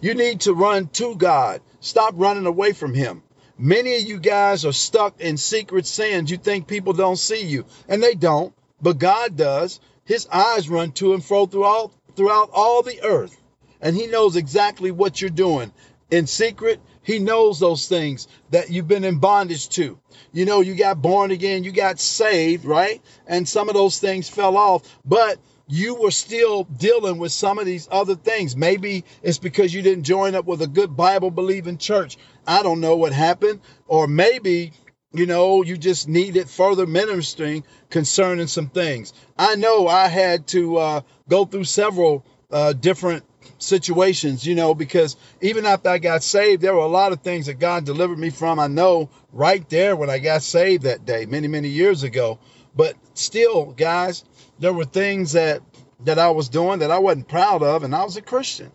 You 0.00 0.14
need 0.14 0.40
to 0.42 0.52
run 0.52 0.88
to 0.94 1.14
God. 1.14 1.60
Stop 1.80 2.14
running 2.16 2.46
away 2.46 2.72
from 2.72 2.92
Him. 2.92 3.22
Many 3.56 3.96
of 3.96 4.02
you 4.02 4.18
guys 4.18 4.64
are 4.64 4.72
stuck 4.72 5.20
in 5.20 5.36
secret 5.36 5.86
sins. 5.86 6.30
You 6.30 6.38
think 6.38 6.66
people 6.66 6.92
don't 6.92 7.16
see 7.16 7.44
you, 7.44 7.66
and 7.88 8.02
they 8.02 8.14
don't, 8.14 8.52
but 8.82 8.98
God 8.98 9.36
does. 9.36 9.80
His 10.04 10.26
eyes 10.28 10.68
run 10.68 10.92
to 10.92 11.14
and 11.14 11.24
fro 11.24 11.46
throughout 11.46 11.92
throughout 12.16 12.50
all 12.52 12.82
the 12.82 13.02
earth, 13.02 13.36
and 13.80 13.94
He 13.96 14.06
knows 14.06 14.36
exactly 14.36 14.90
what 14.90 15.20
you're 15.20 15.30
doing 15.30 15.72
in 16.10 16.26
secret 16.26 16.80
he 17.08 17.18
knows 17.18 17.58
those 17.58 17.88
things 17.88 18.28
that 18.50 18.70
you've 18.70 18.86
been 18.86 19.02
in 19.02 19.18
bondage 19.18 19.70
to. 19.70 19.98
You 20.30 20.44
know, 20.44 20.60
you 20.60 20.74
got 20.74 21.00
born 21.00 21.30
again, 21.30 21.64
you 21.64 21.72
got 21.72 21.98
saved, 21.98 22.66
right? 22.66 23.00
And 23.26 23.48
some 23.48 23.70
of 23.70 23.74
those 23.74 23.98
things 23.98 24.28
fell 24.28 24.58
off, 24.58 24.82
but 25.06 25.38
you 25.66 25.94
were 25.94 26.10
still 26.10 26.64
dealing 26.64 27.16
with 27.16 27.32
some 27.32 27.58
of 27.58 27.64
these 27.64 27.88
other 27.90 28.14
things. 28.14 28.54
Maybe 28.54 29.06
it's 29.22 29.38
because 29.38 29.72
you 29.72 29.80
didn't 29.80 30.04
join 30.04 30.34
up 30.34 30.44
with 30.44 30.60
a 30.60 30.66
good 30.66 30.98
Bible 30.98 31.30
believing 31.30 31.78
church. 31.78 32.18
I 32.46 32.62
don't 32.62 32.82
know 32.82 32.96
what 32.96 33.14
happened. 33.14 33.60
Or 33.86 34.06
maybe, 34.06 34.72
you 35.14 35.24
know, 35.24 35.62
you 35.62 35.78
just 35.78 36.08
needed 36.08 36.50
further 36.50 36.86
ministering 36.86 37.64
concerning 37.88 38.48
some 38.48 38.68
things. 38.68 39.14
I 39.38 39.54
know 39.54 39.88
I 39.88 40.08
had 40.08 40.46
to 40.48 40.76
uh, 40.76 41.00
go 41.26 41.46
through 41.46 41.64
several 41.64 42.26
uh, 42.50 42.74
different 42.74 43.24
situations, 43.58 44.46
you 44.46 44.54
know, 44.54 44.74
because 44.74 45.16
even 45.40 45.66
after 45.66 45.88
I 45.88 45.98
got 45.98 46.22
saved, 46.22 46.62
there 46.62 46.74
were 46.74 46.80
a 46.80 46.86
lot 46.86 47.12
of 47.12 47.22
things 47.22 47.46
that 47.46 47.58
God 47.58 47.84
delivered 47.84 48.18
me 48.18 48.30
from. 48.30 48.58
I 48.58 48.66
know 48.66 49.10
right 49.32 49.66
there 49.68 49.96
when 49.96 50.10
I 50.10 50.18
got 50.18 50.42
saved 50.42 50.84
that 50.84 51.04
day, 51.04 51.26
many, 51.26 51.48
many 51.48 51.68
years 51.68 52.02
ago. 52.02 52.38
But 52.76 52.96
still, 53.14 53.72
guys, 53.72 54.24
there 54.58 54.72
were 54.72 54.84
things 54.84 55.32
that 55.32 55.62
that 56.04 56.18
I 56.18 56.30
was 56.30 56.48
doing 56.48 56.78
that 56.78 56.92
I 56.92 56.98
wasn't 56.98 57.28
proud 57.28 57.62
of, 57.62 57.82
and 57.82 57.94
I 57.94 58.04
was 58.04 58.16
a 58.16 58.22
Christian. 58.22 58.70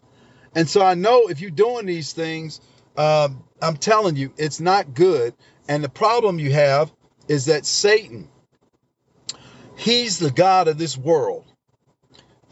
And 0.56 0.70
so 0.70 0.86
I 0.86 0.94
know 0.94 1.28
if 1.28 1.40
you're 1.40 1.52
doing 1.52 1.86
these 1.86 2.12
things, 2.12 2.60
um, 2.98 3.44
I'm 3.62 3.78
telling 3.78 4.16
you, 4.16 4.34
it's 4.38 4.60
not 4.60 4.94
good. 4.94 5.34
And 5.68 5.84
the 5.84 5.90
problem 5.90 6.40
you 6.40 6.52
have 6.52 6.92
is 7.28 7.46
that 7.46 7.66
Satan, 7.66 8.28
he's 9.78 10.20
the 10.20 10.32
God 10.32 10.68
of 10.68 10.78
this 10.78 10.98
world. 10.98 11.46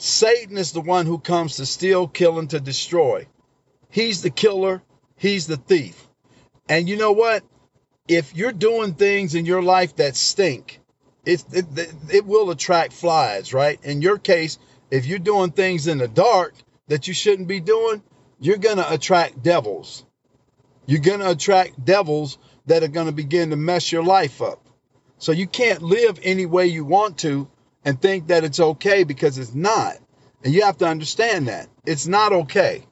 Satan 0.02 0.58
is 0.58 0.72
the 0.72 0.82
one 0.82 1.06
who 1.06 1.20
comes 1.20 1.58
to 1.58 1.66
steal, 1.68 2.08
kill, 2.08 2.40
and 2.40 2.50
to 2.50 2.60
destroy. 2.60 3.28
He's 3.92 4.24
the 4.24 4.32
killer, 4.32 4.82
he's 5.16 5.46
the 5.46 5.58
thief. 5.58 6.08
And 6.68 6.90
you 6.90 6.98
know 6.98 7.12
what? 7.12 7.44
If 8.08 8.36
you're 8.36 8.52
doing 8.52 8.96
things 8.96 9.36
in 9.36 9.46
your 9.46 9.62
life 9.62 9.98
that 9.98 10.16
stink, 10.16 10.80
it, 11.24 11.46
it, 11.54 11.94
it 12.12 12.26
will 12.26 12.50
attract 12.50 12.94
flies, 12.94 13.54
right? 13.54 13.80
In 13.84 14.02
your 14.02 14.18
case, 14.18 14.58
if 14.90 15.06
you're 15.06 15.20
doing 15.20 15.52
things 15.52 15.86
in 15.86 16.00
the 16.00 16.08
dark 16.08 16.56
that 16.88 17.08
you 17.08 17.14
shouldn't 17.14 17.48
be 17.48 17.60
doing, 17.60 18.02
you're 18.40 18.58
going 18.58 18.78
to 18.78 18.92
attract 18.92 19.44
devils. 19.44 20.04
You're 20.88 21.02
going 21.02 21.20
to 21.20 21.30
attract 21.30 21.86
devils 21.86 22.40
that 22.66 22.82
are 22.82 22.88
going 22.88 23.06
to 23.06 23.12
begin 23.12 23.52
to 23.52 23.56
mess 23.56 23.92
your 23.92 24.04
life 24.04 24.42
up. 24.42 24.66
So 25.20 25.32
you 25.32 25.46
can't 25.46 25.84
live 25.84 26.20
any 26.24 26.48
way 26.48 26.66
you 26.66 26.86
want 26.86 27.20
to 27.20 27.51
and 27.86 28.02
think 28.02 28.28
that 28.28 28.44
it's 28.44 28.60
okay 28.60 29.04
because 29.04 29.38
it's 29.38 29.54
not. 29.54 29.98
And 30.44 30.54
you 30.54 30.64
have 30.64 30.78
to 30.80 30.88
understand 30.88 31.48
that 31.48 31.68
it's 31.86 32.08
not 32.08 32.34
okay. 32.34 32.86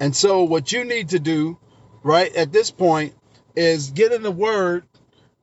And 0.00 0.14
so, 0.14 0.44
what 0.44 0.70
you 0.70 0.84
need 0.84 1.10
to 1.10 1.18
do, 1.18 1.58
right, 2.02 2.34
at 2.34 2.52
this 2.52 2.70
point, 2.70 3.14
is 3.56 3.90
get 3.90 4.12
in 4.12 4.22
the 4.22 4.30
word 4.30 4.84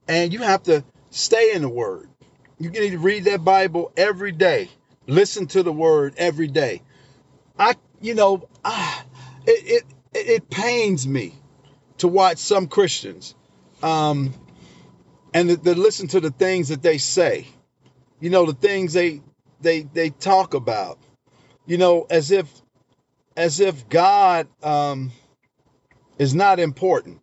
and 0.08 0.32
you 0.32 0.40
have 0.40 0.64
to 0.64 0.84
stay 1.10 1.54
in 1.54 1.62
the 1.62 1.70
word. 1.70 2.10
You 2.60 2.70
need 2.70 2.92
to 2.92 3.00
read 3.00 3.26
that 3.26 3.44
Bible 3.44 3.92
every 3.98 4.32
day. 4.32 4.70
Listen 5.08 5.48
to 5.48 5.64
the 5.64 5.74
word 5.74 6.16
every 6.18 6.48
day. 6.48 6.82
I, 7.60 7.76
you 8.02 8.16
know, 8.16 8.48
I, 8.64 9.04
it, 9.46 9.84
it, 10.14 10.28
it 10.28 10.50
pains 10.50 11.08
me 11.08 11.36
to 11.98 12.08
watch 12.08 12.38
some 12.38 12.68
Christians 12.68 13.36
um, 13.84 14.34
and 15.34 15.50
to, 15.50 15.58
to 15.58 15.76
listen 15.76 16.08
to 16.10 16.20
the 16.20 16.32
things 16.32 16.70
that 16.70 16.82
they 16.82 16.98
say. 16.98 17.48
You 18.20 18.30
know, 18.30 18.46
the 18.46 18.54
things 18.54 18.94
they 18.94 19.22
they 19.62 19.82
they 19.82 20.10
talk 20.10 20.54
about. 20.54 21.00
You 21.66 21.78
know, 21.78 22.06
as 22.10 22.32
if 22.32 22.52
as 23.36 23.60
if 23.60 23.90
God 23.90 24.48
um, 24.64 25.12
is 26.18 26.34
not 26.34 26.60
important. 26.60 27.22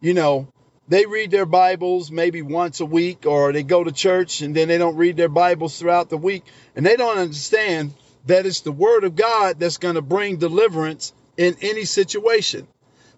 You 0.00 0.14
know, 0.14 0.48
they 0.88 1.06
read 1.06 1.30
their 1.30 1.46
Bibles 1.46 2.10
maybe 2.10 2.42
once 2.42 2.80
a 2.80 2.86
week, 2.86 3.26
or 3.26 3.52
they 3.52 3.62
go 3.62 3.84
to 3.84 3.92
church 3.92 4.40
and 4.40 4.54
then 4.54 4.68
they 4.68 4.78
don't 4.78 4.96
read 4.96 5.16
their 5.16 5.28
Bibles 5.28 5.78
throughout 5.78 6.08
the 6.08 6.16
week, 6.16 6.44
and 6.74 6.84
they 6.84 6.96
don't 6.96 7.18
understand 7.18 7.92
that 8.26 8.46
it's 8.46 8.60
the 8.60 8.72
Word 8.72 9.04
of 9.04 9.16
God 9.16 9.58
that's 9.58 9.78
going 9.78 9.94
to 9.94 10.02
bring 10.02 10.36
deliverance 10.36 11.12
in 11.36 11.56
any 11.60 11.84
situation. 11.84 12.66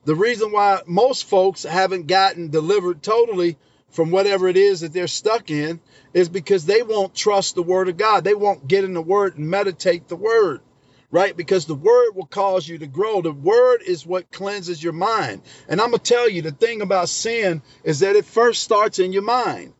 The 0.04 0.14
reason 0.14 0.50
why 0.52 0.82
most 0.86 1.24
folks 1.24 1.62
haven't 1.62 2.08
gotten 2.08 2.50
delivered 2.50 3.02
totally 3.02 3.56
from 3.90 4.10
whatever 4.10 4.48
it 4.48 4.56
is 4.56 4.80
that 4.80 4.92
they're 4.92 5.06
stuck 5.06 5.50
in 5.50 5.80
is 6.14 6.28
because 6.28 6.66
they 6.66 6.82
won't 6.82 7.14
trust 7.14 7.54
the 7.54 7.62
Word 7.62 7.88
of 7.88 7.96
God. 7.96 8.24
They 8.24 8.34
won't 8.34 8.68
get 8.68 8.84
in 8.84 8.94
the 8.94 9.02
Word 9.02 9.36
and 9.38 9.48
meditate 9.48 10.08
the 10.08 10.16
Word 10.16 10.60
right? 11.12 11.36
Because 11.36 11.66
the 11.66 11.74
word 11.74 12.12
will 12.14 12.26
cause 12.26 12.66
you 12.66 12.78
to 12.78 12.86
grow. 12.86 13.20
The 13.20 13.32
word 13.32 13.82
is 13.86 14.04
what 14.04 14.32
cleanses 14.32 14.82
your 14.82 14.94
mind. 14.94 15.42
And 15.68 15.80
I'm 15.80 15.90
going 15.90 16.00
to 16.00 16.14
tell 16.14 16.28
you 16.28 16.42
the 16.42 16.50
thing 16.50 16.80
about 16.80 17.10
sin 17.10 17.62
is 17.84 18.00
that 18.00 18.16
it 18.16 18.24
first 18.24 18.62
starts 18.62 18.98
in 18.98 19.12
your 19.12 19.22
mind, 19.22 19.74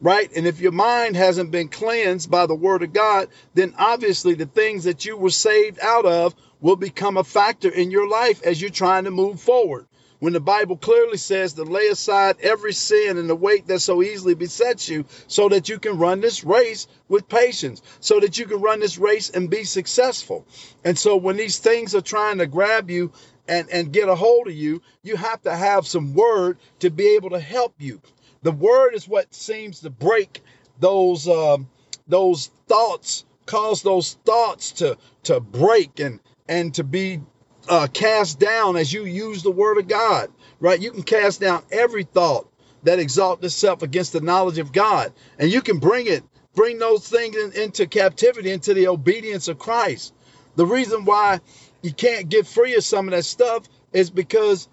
right? 0.00 0.30
And 0.34 0.46
if 0.46 0.58
your 0.58 0.72
mind 0.72 1.16
hasn't 1.16 1.50
been 1.50 1.68
cleansed 1.68 2.30
by 2.30 2.46
the 2.46 2.54
word 2.54 2.82
of 2.82 2.94
God, 2.94 3.28
then 3.54 3.74
obviously 3.78 4.34
the 4.34 4.46
things 4.46 4.84
that 4.84 5.04
you 5.04 5.18
were 5.18 5.30
saved 5.30 5.78
out 5.80 6.06
of 6.06 6.34
will 6.60 6.76
become 6.76 7.18
a 7.18 7.24
factor 7.24 7.68
in 7.68 7.90
your 7.90 8.08
life 8.08 8.42
as 8.42 8.60
you're 8.60 8.70
trying 8.70 9.04
to 9.04 9.10
move 9.10 9.40
forward 9.40 9.86
when 10.20 10.32
the 10.34 10.40
Bible 10.40 10.76
clearly 10.76 11.16
says 11.16 11.54
to 11.54 11.64
lay 11.64 11.88
aside 11.88 12.36
every 12.42 12.72
sin 12.72 13.18
and 13.18 13.28
the 13.28 13.34
weight 13.34 13.66
that 13.66 13.80
so 13.80 14.02
easily 14.02 14.34
besets 14.34 14.88
you 14.88 15.04
so 15.26 15.48
that 15.48 15.68
you 15.68 15.78
can 15.78 15.98
run 15.98 16.20
this 16.20 16.44
race 16.44 16.86
with 17.08 17.28
patience, 17.28 17.82
so 18.00 18.20
that 18.20 18.38
you 18.38 18.46
can 18.46 18.60
run 18.60 18.80
this 18.80 18.98
race 18.98 19.30
and 19.30 19.50
be 19.50 19.64
successful. 19.64 20.46
And 20.84 20.98
so 20.98 21.16
when 21.16 21.36
these 21.36 21.58
things 21.58 21.94
are 21.94 22.00
trying 22.02 22.38
to 22.38 22.46
grab 22.46 22.90
you 22.90 23.12
and, 23.48 23.68
and 23.70 23.92
get 23.92 24.08
a 24.08 24.14
hold 24.14 24.46
of 24.46 24.54
you, 24.54 24.82
you 25.02 25.16
have 25.16 25.42
to 25.42 25.54
have 25.54 25.86
some 25.86 26.14
word 26.14 26.58
to 26.80 26.90
be 26.90 27.16
able 27.16 27.30
to 27.30 27.40
help 27.40 27.74
you. 27.78 28.00
The 28.42 28.52
word 28.52 28.94
is 28.94 29.08
what 29.08 29.34
seems 29.34 29.80
to 29.80 29.90
break 29.90 30.42
those 30.78 31.28
um, 31.28 31.68
those 32.08 32.50
thoughts, 32.68 33.24
cause 33.46 33.82
those 33.82 34.14
thoughts 34.24 34.72
to 34.72 34.96
to 35.24 35.40
break 35.40 36.00
and 36.00 36.20
and 36.48 36.74
to 36.74 36.84
be 36.84 37.20
uh, 37.68 37.88
cast 37.92 38.38
down 38.38 38.76
as 38.76 38.92
you 38.92 39.04
use 39.04 39.42
the 39.42 39.50
word 39.50 39.78
of 39.78 39.88
God, 39.88 40.30
right? 40.60 40.80
You 40.80 40.90
can 40.90 41.02
cast 41.02 41.40
down 41.40 41.62
every 41.70 42.04
thought 42.04 42.48
that 42.84 42.98
exalts 42.98 43.44
itself 43.44 43.82
against 43.82 44.12
the 44.12 44.20
knowledge 44.20 44.58
of 44.58 44.72
God, 44.72 45.12
and 45.38 45.50
you 45.50 45.60
can 45.60 45.78
bring 45.78 46.06
it, 46.06 46.22
bring 46.54 46.78
those 46.78 47.08
things 47.08 47.36
in, 47.36 47.52
into 47.62 47.86
captivity, 47.86 48.50
into 48.50 48.74
the 48.74 48.88
obedience 48.88 49.48
of 49.48 49.58
Christ. 49.58 50.14
The 50.56 50.66
reason 50.66 51.04
why 51.04 51.40
you 51.82 51.92
can't 51.92 52.28
get 52.28 52.46
free 52.46 52.74
of 52.74 52.84
some 52.84 53.06
of 53.08 53.12
that 53.12 53.24
stuff 53.24 53.68
is 53.92 54.10
because 54.10 54.68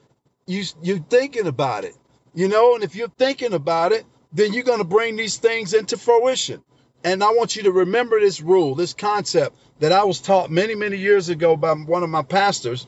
you 0.45 0.63
you're 0.81 0.99
thinking 0.99 1.47
about 1.47 1.83
it, 1.83 1.95
you 2.33 2.47
know. 2.47 2.75
And 2.75 2.83
if 2.83 2.95
you're 2.95 3.09
thinking 3.09 3.53
about 3.53 3.91
it, 3.91 4.05
then 4.33 4.53
you're 4.53 4.63
going 4.63 4.79
to 4.79 4.85
bring 4.85 5.15
these 5.15 5.37
things 5.37 5.73
into 5.73 5.97
fruition. 5.97 6.63
And 7.03 7.23
I 7.23 7.31
want 7.31 7.55
you 7.55 7.63
to 7.63 7.71
remember 7.71 8.19
this 8.19 8.41
rule, 8.41 8.75
this 8.75 8.93
concept 8.93 9.55
that 9.79 9.91
I 9.91 10.03
was 10.03 10.19
taught 10.19 10.49
many, 10.49 10.75
many 10.75 10.97
years 10.97 11.29
ago 11.29 11.55
by 11.55 11.73
one 11.73 12.03
of 12.03 12.09
my 12.09 12.23
pastors, 12.23 12.87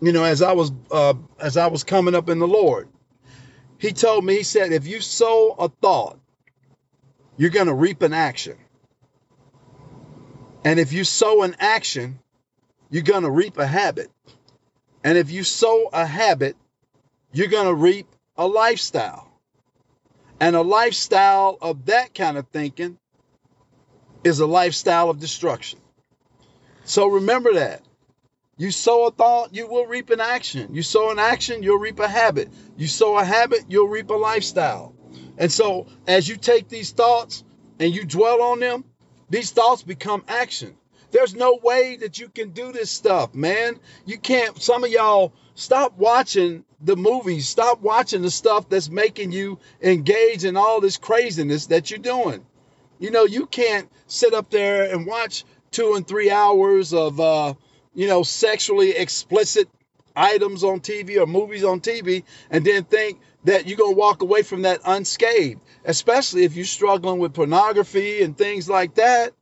you 0.00 0.12
know, 0.12 0.24
as 0.24 0.42
I 0.42 0.52
was 0.52 0.72
uh, 0.90 1.14
as 1.40 1.56
I 1.56 1.68
was 1.68 1.84
coming 1.84 2.14
up 2.14 2.28
in 2.28 2.38
the 2.38 2.48
Lord. 2.48 2.88
He 3.78 3.92
told 3.92 4.24
me, 4.24 4.36
he 4.36 4.42
said, 4.42 4.72
if 4.72 4.86
you 4.86 5.00
sow 5.00 5.54
a 5.58 5.68
thought, 5.68 6.18
you're 7.36 7.50
going 7.50 7.66
to 7.66 7.74
reap 7.74 8.02
an 8.02 8.14
action. 8.14 8.56
And 10.64 10.80
if 10.80 10.92
you 10.92 11.04
sow 11.04 11.42
an 11.42 11.56
action, 11.60 12.18
you're 12.90 13.02
going 13.02 13.22
to 13.22 13.30
reap 13.30 13.58
a 13.58 13.66
habit. 13.66 14.10
And 15.04 15.18
if 15.18 15.30
you 15.30 15.44
sow 15.44 15.90
a 15.92 16.06
habit, 16.06 16.56
you're 17.32 17.48
going 17.48 17.66
to 17.66 17.74
reap 17.74 18.06
a 18.36 18.46
lifestyle. 18.46 19.30
And 20.40 20.56
a 20.56 20.62
lifestyle 20.62 21.58
of 21.60 21.86
that 21.86 22.14
kind 22.14 22.36
of 22.36 22.48
thinking 22.48 22.98
is 24.24 24.40
a 24.40 24.46
lifestyle 24.46 25.10
of 25.10 25.20
destruction. 25.20 25.78
So 26.86 27.08
remember 27.08 27.54
that. 27.54 27.82
You 28.56 28.70
sow 28.70 29.06
a 29.06 29.10
thought, 29.10 29.54
you 29.54 29.66
will 29.66 29.86
reap 29.86 30.08
an 30.10 30.20
action. 30.20 30.74
You 30.74 30.82
sow 30.82 31.10
an 31.10 31.18
action, 31.18 31.62
you'll 31.62 31.80
reap 31.80 31.98
a 31.98 32.08
habit. 32.08 32.48
You 32.76 32.86
sow 32.86 33.18
a 33.18 33.24
habit, 33.24 33.66
you'll 33.68 33.88
reap 33.88 34.08
a 34.08 34.14
lifestyle. 34.14 34.94
And 35.36 35.50
so 35.52 35.88
as 36.06 36.28
you 36.28 36.36
take 36.36 36.68
these 36.68 36.92
thoughts 36.92 37.44
and 37.78 37.94
you 37.94 38.04
dwell 38.04 38.40
on 38.40 38.60
them, 38.60 38.84
these 39.28 39.50
thoughts 39.50 39.82
become 39.82 40.24
action. 40.28 40.76
There's 41.10 41.34
no 41.34 41.58
way 41.62 41.96
that 41.96 42.18
you 42.20 42.28
can 42.28 42.50
do 42.50 42.72
this 42.72 42.90
stuff, 42.90 43.34
man. 43.34 43.78
You 44.06 44.18
can't, 44.18 44.62
some 44.62 44.84
of 44.84 44.90
y'all 44.90 45.32
stop 45.54 45.98
watching 45.98 46.64
the 46.80 46.96
movies, 46.96 47.48
stop 47.48 47.82
watching 47.82 48.22
the 48.22 48.30
stuff 48.30 48.68
that's 48.68 48.88
making 48.88 49.32
you 49.32 49.58
engage 49.82 50.44
in 50.44 50.56
all 50.56 50.80
this 50.80 50.98
craziness 50.98 51.66
that 51.66 51.90
you're 51.90 51.98
doing. 51.98 52.46
You 52.98 53.10
know, 53.10 53.24
you 53.24 53.46
can't 53.46 53.90
sit 54.06 54.32
up 54.32 54.50
there 54.50 54.90
and 54.90 55.06
watch 55.06 55.44
two 55.76 55.94
and 55.94 56.08
three 56.08 56.30
hours 56.30 56.94
of, 56.94 57.20
uh, 57.20 57.52
you 57.94 58.08
know, 58.08 58.22
sexually 58.22 58.92
explicit 58.92 59.68
items 60.16 60.64
on 60.64 60.80
TV 60.80 61.20
or 61.20 61.26
movies 61.26 61.64
on 61.64 61.80
TV 61.80 62.24
and 62.50 62.64
then 62.64 62.82
think 62.84 63.20
that 63.44 63.66
you're 63.66 63.76
going 63.76 63.94
to 63.94 63.98
walk 63.98 64.22
away 64.22 64.42
from 64.42 64.62
that 64.62 64.80
unscathed, 64.86 65.60
especially 65.84 66.44
if 66.44 66.56
you're 66.56 66.64
struggling 66.64 67.18
with 67.18 67.34
pornography 67.34 68.22
and 68.22 68.38
things 68.38 68.70
like 68.70 68.94
that. 68.94 69.34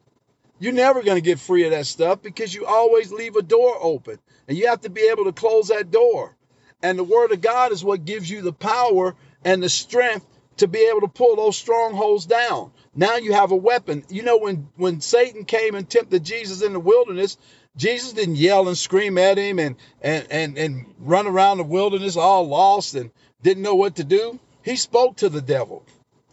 You're 0.58 0.72
never 0.72 1.04
going 1.04 1.16
to 1.18 1.24
get 1.24 1.38
free 1.38 1.66
of 1.66 1.70
that 1.70 1.86
stuff 1.86 2.20
because 2.20 2.52
you 2.52 2.66
always 2.66 3.12
leave 3.12 3.36
a 3.36 3.42
door 3.42 3.76
open 3.80 4.18
and 4.48 4.58
you 4.58 4.66
have 4.66 4.80
to 4.80 4.90
be 4.90 5.02
able 5.02 5.26
to 5.26 5.32
close 5.32 5.68
that 5.68 5.92
door. 5.92 6.36
And 6.82 6.98
the 6.98 7.04
word 7.04 7.30
of 7.30 7.42
God 7.42 7.70
is 7.70 7.84
what 7.84 8.04
gives 8.04 8.28
you 8.28 8.42
the 8.42 8.52
power 8.52 9.14
and 9.44 9.62
the 9.62 9.68
strength 9.68 10.26
to 10.56 10.66
be 10.66 10.80
able 10.80 11.02
to 11.02 11.08
pull 11.08 11.36
those 11.36 11.56
strongholds 11.56 12.26
down. 12.26 12.72
Now 12.94 13.16
you 13.16 13.32
have 13.32 13.50
a 13.50 13.56
weapon. 13.56 14.04
You 14.08 14.22
know, 14.22 14.38
when, 14.38 14.68
when 14.76 15.00
Satan 15.00 15.44
came 15.44 15.74
and 15.74 15.88
tempted 15.88 16.24
Jesus 16.24 16.62
in 16.62 16.72
the 16.72 16.80
wilderness, 16.80 17.36
Jesus 17.76 18.12
didn't 18.12 18.36
yell 18.36 18.68
and 18.68 18.78
scream 18.78 19.18
at 19.18 19.36
him 19.36 19.58
and, 19.58 19.76
and, 20.00 20.26
and, 20.30 20.58
and 20.58 20.94
run 21.00 21.26
around 21.26 21.58
the 21.58 21.64
wilderness 21.64 22.16
all 22.16 22.46
lost 22.46 22.94
and 22.94 23.10
didn't 23.42 23.64
know 23.64 23.74
what 23.74 23.96
to 23.96 24.04
do. 24.04 24.38
He 24.62 24.76
spoke 24.76 25.16
to 25.16 25.28
the 25.28 25.42
devil 25.42 25.84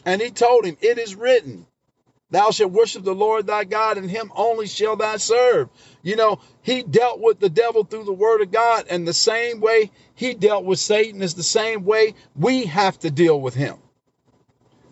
and 0.05 0.21
he 0.21 0.29
told 0.29 0.65
him, 0.65 0.77
It 0.81 0.99
is 0.99 1.15
written, 1.15 1.65
Thou 2.29 2.51
shalt 2.51 2.71
worship 2.71 3.03
the 3.03 3.13
Lord 3.13 3.47
thy 3.47 3.65
God, 3.65 3.97
and 3.97 4.09
him 4.09 4.31
only 4.35 4.65
shall 4.65 4.95
thou 4.95 5.17
serve. 5.17 5.67
You 6.01 6.15
know, 6.15 6.39
he 6.61 6.81
dealt 6.81 7.19
with 7.19 7.39
the 7.39 7.49
devil 7.49 7.83
through 7.83 8.05
the 8.05 8.13
word 8.13 8.41
of 8.41 8.51
God, 8.51 8.85
and 8.89 9.05
the 9.05 9.13
same 9.13 9.59
way 9.59 9.91
he 10.15 10.33
dealt 10.33 10.63
with 10.63 10.79
Satan 10.79 11.21
is 11.21 11.33
the 11.33 11.43
same 11.43 11.83
way 11.83 12.15
we 12.35 12.67
have 12.67 12.97
to 12.99 13.11
deal 13.11 13.39
with 13.39 13.53
him. 13.53 13.75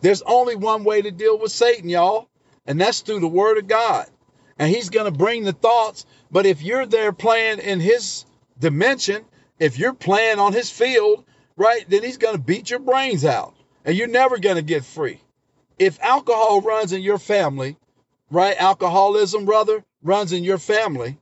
There's 0.01 0.21
only 0.21 0.55
one 0.55 0.83
way 0.83 1.01
to 1.01 1.11
deal 1.11 1.37
with 1.37 1.51
Satan, 1.51 1.89
y'all, 1.89 2.29
and 2.65 2.79
that's 2.79 3.01
through 3.01 3.19
the 3.19 3.27
word 3.27 3.57
of 3.57 3.67
God. 3.67 4.07
And 4.57 4.73
he's 4.73 4.89
going 4.89 5.11
to 5.11 5.17
bring 5.17 5.43
the 5.43 5.53
thoughts. 5.53 6.05
But 6.31 6.45
if 6.45 6.61
you're 6.61 6.85
there 6.85 7.11
playing 7.11 7.59
in 7.59 7.79
his 7.79 8.25
dimension, 8.59 9.25
if 9.57 9.77
you're 9.77 9.93
playing 9.93 10.39
on 10.39 10.53
his 10.53 10.69
field, 10.69 11.23
right, 11.57 11.85
then 11.89 12.03
he's 12.03 12.17
going 12.17 12.35
to 12.35 12.41
beat 12.41 12.69
your 12.69 12.79
brains 12.79 13.25
out 13.25 13.55
and 13.85 13.97
you're 13.97 14.07
never 14.07 14.37
going 14.37 14.57
to 14.57 14.61
get 14.61 14.85
free. 14.85 15.21
If 15.77 16.01
alcohol 16.01 16.61
runs 16.61 16.91
in 16.93 17.01
your 17.01 17.17
family, 17.17 17.77
right, 18.29 18.55
alcoholism, 18.57 19.45
brother, 19.45 19.83
runs 20.03 20.33
in 20.33 20.43
your 20.43 20.57
family, 20.57 21.17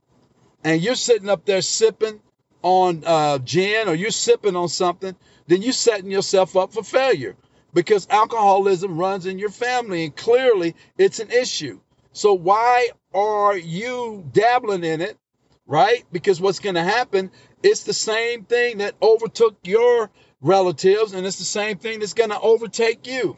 and 0.64 0.82
you're 0.82 0.96
sitting 0.96 1.28
up 1.28 1.44
there 1.44 1.62
sipping 1.62 2.20
on 2.62 3.04
uh, 3.06 3.38
gin 3.38 3.88
or 3.88 3.94
you're 3.94 4.10
sipping 4.10 4.56
on 4.56 4.68
something, 4.68 5.14
then 5.46 5.62
you're 5.62 5.72
setting 5.72 6.10
yourself 6.10 6.56
up 6.56 6.72
for 6.72 6.82
failure 6.82 7.36
because 7.78 8.08
alcoholism 8.10 8.98
runs 8.98 9.24
in 9.24 9.38
your 9.38 9.50
family 9.50 10.02
and 10.02 10.16
clearly 10.16 10.74
it's 10.98 11.20
an 11.20 11.30
issue. 11.30 11.78
So 12.12 12.34
why 12.34 12.88
are 13.14 13.56
you 13.56 14.28
dabbling 14.32 14.82
in 14.82 15.00
it, 15.00 15.16
right? 15.64 16.04
Because 16.10 16.40
what's 16.40 16.58
going 16.58 16.74
to 16.74 16.82
happen, 16.82 17.30
it's 17.62 17.84
the 17.84 17.94
same 17.94 18.42
thing 18.42 18.78
that 18.78 18.96
overtook 19.00 19.58
your 19.62 20.10
relatives 20.40 21.12
and 21.12 21.24
it's 21.24 21.38
the 21.38 21.44
same 21.44 21.78
thing 21.78 22.00
that's 22.00 22.14
going 22.14 22.30
to 22.30 22.40
overtake 22.40 23.06
you. 23.06 23.36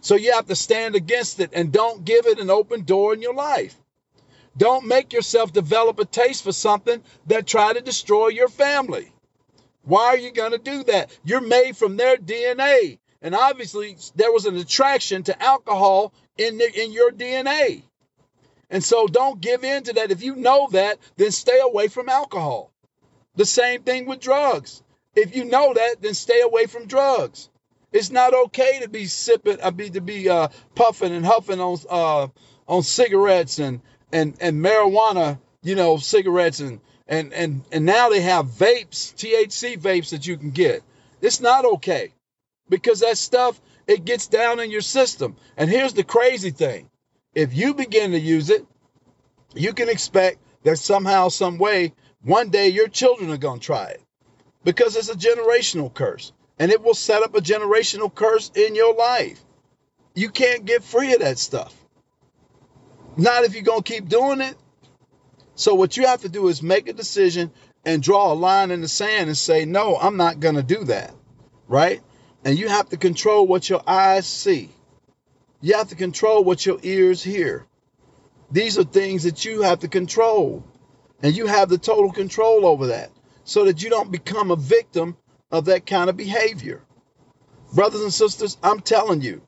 So 0.00 0.16
you 0.16 0.32
have 0.32 0.46
to 0.46 0.56
stand 0.56 0.96
against 0.96 1.38
it 1.38 1.50
and 1.52 1.70
don't 1.70 2.04
give 2.04 2.26
it 2.26 2.40
an 2.40 2.50
open 2.50 2.82
door 2.82 3.14
in 3.14 3.22
your 3.22 3.34
life. 3.34 3.76
Don't 4.56 4.88
make 4.88 5.12
yourself 5.12 5.52
develop 5.52 6.00
a 6.00 6.04
taste 6.04 6.42
for 6.42 6.50
something 6.50 7.04
that 7.28 7.46
try 7.46 7.72
to 7.72 7.80
destroy 7.80 8.30
your 8.30 8.48
family. 8.48 9.12
Why 9.84 10.06
are 10.06 10.18
you 10.18 10.32
going 10.32 10.52
to 10.52 10.58
do 10.58 10.82
that? 10.84 11.16
You're 11.22 11.40
made 11.40 11.76
from 11.76 11.96
their 11.96 12.16
DNA. 12.16 12.98
And 13.22 13.34
obviously, 13.34 13.96
there 14.14 14.32
was 14.32 14.46
an 14.46 14.56
attraction 14.56 15.22
to 15.24 15.42
alcohol 15.42 16.14
in, 16.38 16.56
the, 16.58 16.82
in 16.82 16.92
your 16.92 17.10
DNA. 17.10 17.82
And 18.70 18.82
so 18.82 19.06
don't 19.06 19.40
give 19.40 19.64
in 19.64 19.82
to 19.84 19.92
that. 19.94 20.10
If 20.10 20.22
you 20.22 20.36
know 20.36 20.68
that, 20.72 20.98
then 21.16 21.30
stay 21.32 21.60
away 21.60 21.88
from 21.88 22.08
alcohol. 22.08 22.72
The 23.36 23.44
same 23.44 23.82
thing 23.82 24.06
with 24.06 24.20
drugs. 24.20 24.82
If 25.14 25.36
you 25.36 25.44
know 25.44 25.74
that, 25.74 25.96
then 26.00 26.14
stay 26.14 26.40
away 26.40 26.66
from 26.66 26.86
drugs. 26.86 27.50
It's 27.92 28.10
not 28.10 28.32
okay 28.32 28.78
to 28.82 28.88
be 28.88 29.06
sipping, 29.06 29.58
uh, 29.60 29.72
be 29.72 29.90
to 29.90 30.00
be 30.00 30.28
uh, 30.28 30.48
puffing 30.76 31.12
and 31.12 31.26
huffing 31.26 31.60
on 31.60 31.78
uh, 31.90 32.28
on 32.68 32.82
cigarettes 32.84 33.58
and 33.58 33.80
and 34.12 34.36
and 34.40 34.64
marijuana, 34.64 35.40
you 35.62 35.74
know, 35.74 35.96
cigarettes 35.96 36.60
and 36.60 36.80
and 37.08 37.32
and 37.32 37.62
and 37.72 37.84
now 37.84 38.08
they 38.08 38.20
have 38.20 38.46
vapes, 38.46 39.12
THC 39.16 39.76
vapes 39.76 40.10
that 40.10 40.24
you 40.24 40.36
can 40.36 40.50
get. 40.50 40.84
It's 41.20 41.40
not 41.40 41.64
okay 41.64 42.12
because 42.70 43.00
that 43.00 43.18
stuff 43.18 43.60
it 43.86 44.06
gets 44.06 44.28
down 44.28 44.60
in 44.60 44.70
your 44.70 44.80
system. 44.80 45.36
And 45.56 45.68
here's 45.68 45.92
the 45.92 46.04
crazy 46.04 46.50
thing: 46.50 46.88
if 47.34 47.52
you 47.54 47.74
begin 47.74 48.12
to 48.12 48.20
use 48.20 48.48
it, 48.48 48.64
you 49.54 49.74
can 49.74 49.90
expect 49.90 50.38
that 50.62 50.78
somehow, 50.78 51.28
some 51.28 51.58
way, 51.58 51.92
one 52.22 52.50
day 52.50 52.68
your 52.68 52.88
children 52.88 53.30
are 53.30 53.36
going 53.36 53.60
to 53.60 53.66
try 53.66 53.88
it 53.88 54.02
because 54.64 54.96
it's 54.96 55.08
a 55.08 55.14
generational 55.14 55.92
curse 55.92 56.32
and 56.58 56.70
it 56.70 56.82
will 56.82 56.94
set 56.94 57.22
up 57.22 57.34
a 57.34 57.40
generational 57.40 58.14
curse 58.14 58.50
in 58.54 58.74
your 58.74 58.94
life. 58.94 59.40
You 60.14 60.28
can't 60.28 60.64
get 60.64 60.84
free 60.84 61.14
of 61.14 61.20
that 61.20 61.38
stuff. 61.38 61.74
Not 63.16 63.44
if 63.44 63.54
you're 63.54 63.62
going 63.62 63.82
to 63.82 63.92
keep 63.92 64.08
doing 64.08 64.40
it. 64.40 64.56
So, 65.54 65.74
what 65.74 65.96
you 65.96 66.06
have 66.06 66.22
to 66.22 66.28
do 66.28 66.48
is 66.48 66.62
make 66.62 66.88
a 66.88 66.92
decision 66.92 67.50
and 67.84 68.02
draw 68.02 68.32
a 68.32 68.34
line 68.34 68.70
in 68.70 68.82
the 68.82 68.88
sand 68.88 69.28
and 69.28 69.36
say, 69.36 69.64
No, 69.64 69.96
I'm 69.96 70.16
not 70.16 70.40
going 70.40 70.54
to 70.54 70.62
do 70.62 70.84
that. 70.84 71.14
Right? 71.66 72.02
And 72.44 72.58
you 72.58 72.68
have 72.68 72.88
to 72.90 72.96
control 72.96 73.46
what 73.46 73.68
your 73.68 73.82
eyes 73.86 74.26
see. 74.26 74.70
You 75.60 75.76
have 75.76 75.88
to 75.88 75.94
control 75.94 76.42
what 76.42 76.64
your 76.64 76.78
ears 76.82 77.22
hear. 77.22 77.66
These 78.50 78.78
are 78.78 78.84
things 78.84 79.24
that 79.24 79.44
you 79.44 79.62
have 79.62 79.80
to 79.80 79.88
control. 79.88 80.64
And 81.22 81.36
you 81.36 81.46
have 81.46 81.68
the 81.68 81.78
total 81.78 82.10
control 82.10 82.66
over 82.66 82.88
that 82.88 83.10
so 83.44 83.66
that 83.66 83.82
you 83.82 83.90
don't 83.90 84.10
become 84.10 84.50
a 84.50 84.56
victim 84.56 85.16
of 85.50 85.66
that 85.66 85.84
kind 85.84 86.08
of 86.08 86.16
behavior. 86.16 86.82
Brothers 87.74 88.00
and 88.00 88.12
sisters, 88.12 88.56
I'm 88.62 88.80
telling 88.80 89.20
you, 89.20 89.42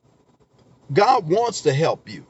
God 0.91 1.27
wants 1.27 1.61
to 1.61 1.73
help 1.73 2.09
you, 2.09 2.25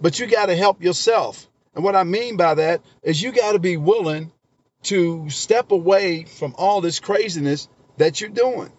but 0.00 0.18
you 0.18 0.26
got 0.26 0.46
to 0.46 0.56
help 0.56 0.82
yourself. 0.82 1.48
And 1.74 1.82
what 1.84 1.96
I 1.96 2.04
mean 2.04 2.36
by 2.36 2.54
that 2.54 2.82
is 3.02 3.22
you 3.22 3.32
got 3.32 3.52
to 3.52 3.58
be 3.58 3.76
willing 3.76 4.30
to 4.84 5.30
step 5.30 5.70
away 5.72 6.24
from 6.24 6.54
all 6.58 6.80
this 6.80 7.00
craziness 7.00 7.68
that 7.96 8.20
you're 8.20 8.30
doing. 8.30 8.72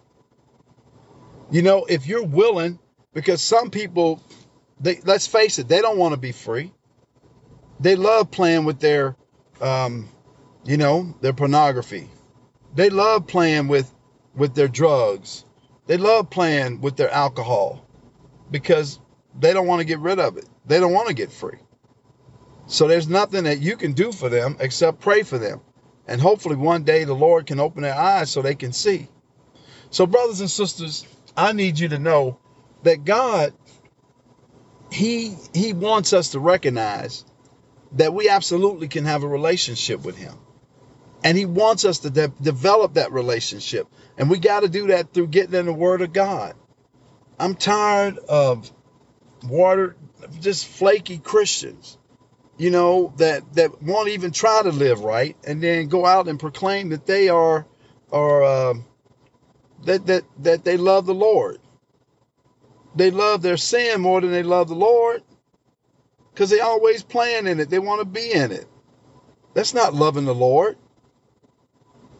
You 1.52 1.60
know, 1.60 1.84
if 1.84 2.06
you're 2.06 2.24
willing, 2.24 2.78
because 3.12 3.42
some 3.42 3.70
people, 3.70 4.22
they 4.80 5.00
let's 5.04 5.26
face 5.26 5.58
it, 5.58 5.68
they 5.68 5.82
don't 5.82 5.98
want 5.98 6.14
to 6.14 6.20
be 6.20 6.32
free. 6.32 6.72
They 7.78 7.94
love 7.94 8.30
playing 8.30 8.64
with 8.64 8.80
their 8.80 9.16
um, 9.60 10.08
you 10.64 10.78
know, 10.78 11.14
their 11.20 11.34
pornography. 11.34 12.08
They 12.74 12.88
love 12.88 13.26
playing 13.26 13.68
with 13.68 13.92
with 14.34 14.54
their 14.54 14.68
drugs. 14.68 15.44
They 15.86 15.98
love 15.98 16.30
playing 16.30 16.80
with 16.80 16.96
their 16.96 17.10
alcohol 17.10 17.86
because 18.50 18.98
they 19.38 19.52
don't 19.52 19.66
want 19.66 19.80
to 19.80 19.86
get 19.86 19.98
rid 19.98 20.18
of 20.18 20.38
it. 20.38 20.48
They 20.64 20.80
don't 20.80 20.92
want 20.92 21.08
to 21.08 21.14
get 21.14 21.30
free. 21.30 21.58
So 22.66 22.88
there's 22.88 23.08
nothing 23.08 23.44
that 23.44 23.60
you 23.60 23.76
can 23.76 23.92
do 23.92 24.10
for 24.10 24.30
them 24.30 24.56
except 24.58 25.00
pray 25.00 25.22
for 25.22 25.36
them. 25.36 25.60
And 26.08 26.18
hopefully 26.18 26.56
one 26.56 26.84
day 26.84 27.04
the 27.04 27.14
Lord 27.14 27.44
can 27.44 27.60
open 27.60 27.82
their 27.82 27.94
eyes 27.94 28.30
so 28.30 28.40
they 28.40 28.54
can 28.54 28.72
see. 28.72 29.08
So 29.90 30.06
brothers 30.06 30.40
and 30.40 30.50
sisters, 30.50 31.06
I 31.36 31.52
need 31.52 31.78
you 31.78 31.88
to 31.88 31.98
know 31.98 32.38
that 32.82 33.04
God 33.04 33.54
he 34.90 35.34
he 35.54 35.72
wants 35.72 36.12
us 36.12 36.30
to 36.30 36.40
recognize 36.40 37.24
that 37.92 38.14
we 38.14 38.28
absolutely 38.28 38.88
can 38.88 39.04
have 39.04 39.22
a 39.22 39.28
relationship 39.28 40.04
with 40.04 40.16
him. 40.16 40.34
And 41.24 41.38
he 41.38 41.46
wants 41.46 41.84
us 41.84 42.00
to 42.00 42.10
de- 42.10 42.32
develop 42.40 42.94
that 42.94 43.12
relationship. 43.12 43.86
And 44.18 44.28
we 44.28 44.38
got 44.38 44.60
to 44.60 44.68
do 44.68 44.88
that 44.88 45.12
through 45.12 45.28
getting 45.28 45.54
in 45.54 45.66
the 45.66 45.72
word 45.72 46.02
of 46.02 46.12
God. 46.12 46.54
I'm 47.38 47.54
tired 47.54 48.18
of 48.18 48.70
water, 49.44 49.96
just 50.40 50.66
flaky 50.66 51.18
Christians, 51.18 51.98
you 52.58 52.70
know, 52.70 53.12
that, 53.18 53.54
that 53.54 53.82
won't 53.82 54.08
even 54.08 54.32
try 54.32 54.62
to 54.62 54.70
live 54.70 55.00
right 55.00 55.36
and 55.46 55.62
then 55.62 55.88
go 55.88 56.04
out 56.06 56.28
and 56.28 56.40
proclaim 56.40 56.90
that 56.90 57.06
they 57.06 57.28
are, 57.28 57.66
are, 58.10 58.42
uh, 58.42 58.74
that, 59.84 60.06
that, 60.06 60.24
that 60.40 60.64
they 60.64 60.76
love 60.76 61.06
the 61.06 61.14
Lord. 61.14 61.58
They 62.94 63.10
love 63.10 63.42
their 63.42 63.56
sin 63.56 64.00
more 64.00 64.20
than 64.20 64.32
they 64.32 64.42
love 64.42 64.68
the 64.68 64.74
Lord 64.74 65.22
because 66.32 66.50
they 66.50 66.60
always 66.60 67.02
playing 67.02 67.46
in 67.46 67.60
it. 67.60 67.70
They 67.70 67.78
want 67.78 68.00
to 68.00 68.04
be 68.04 68.32
in 68.32 68.52
it. 68.52 68.66
That's 69.54 69.74
not 69.74 69.94
loving 69.94 70.24
the 70.24 70.34
Lord. 70.34 70.76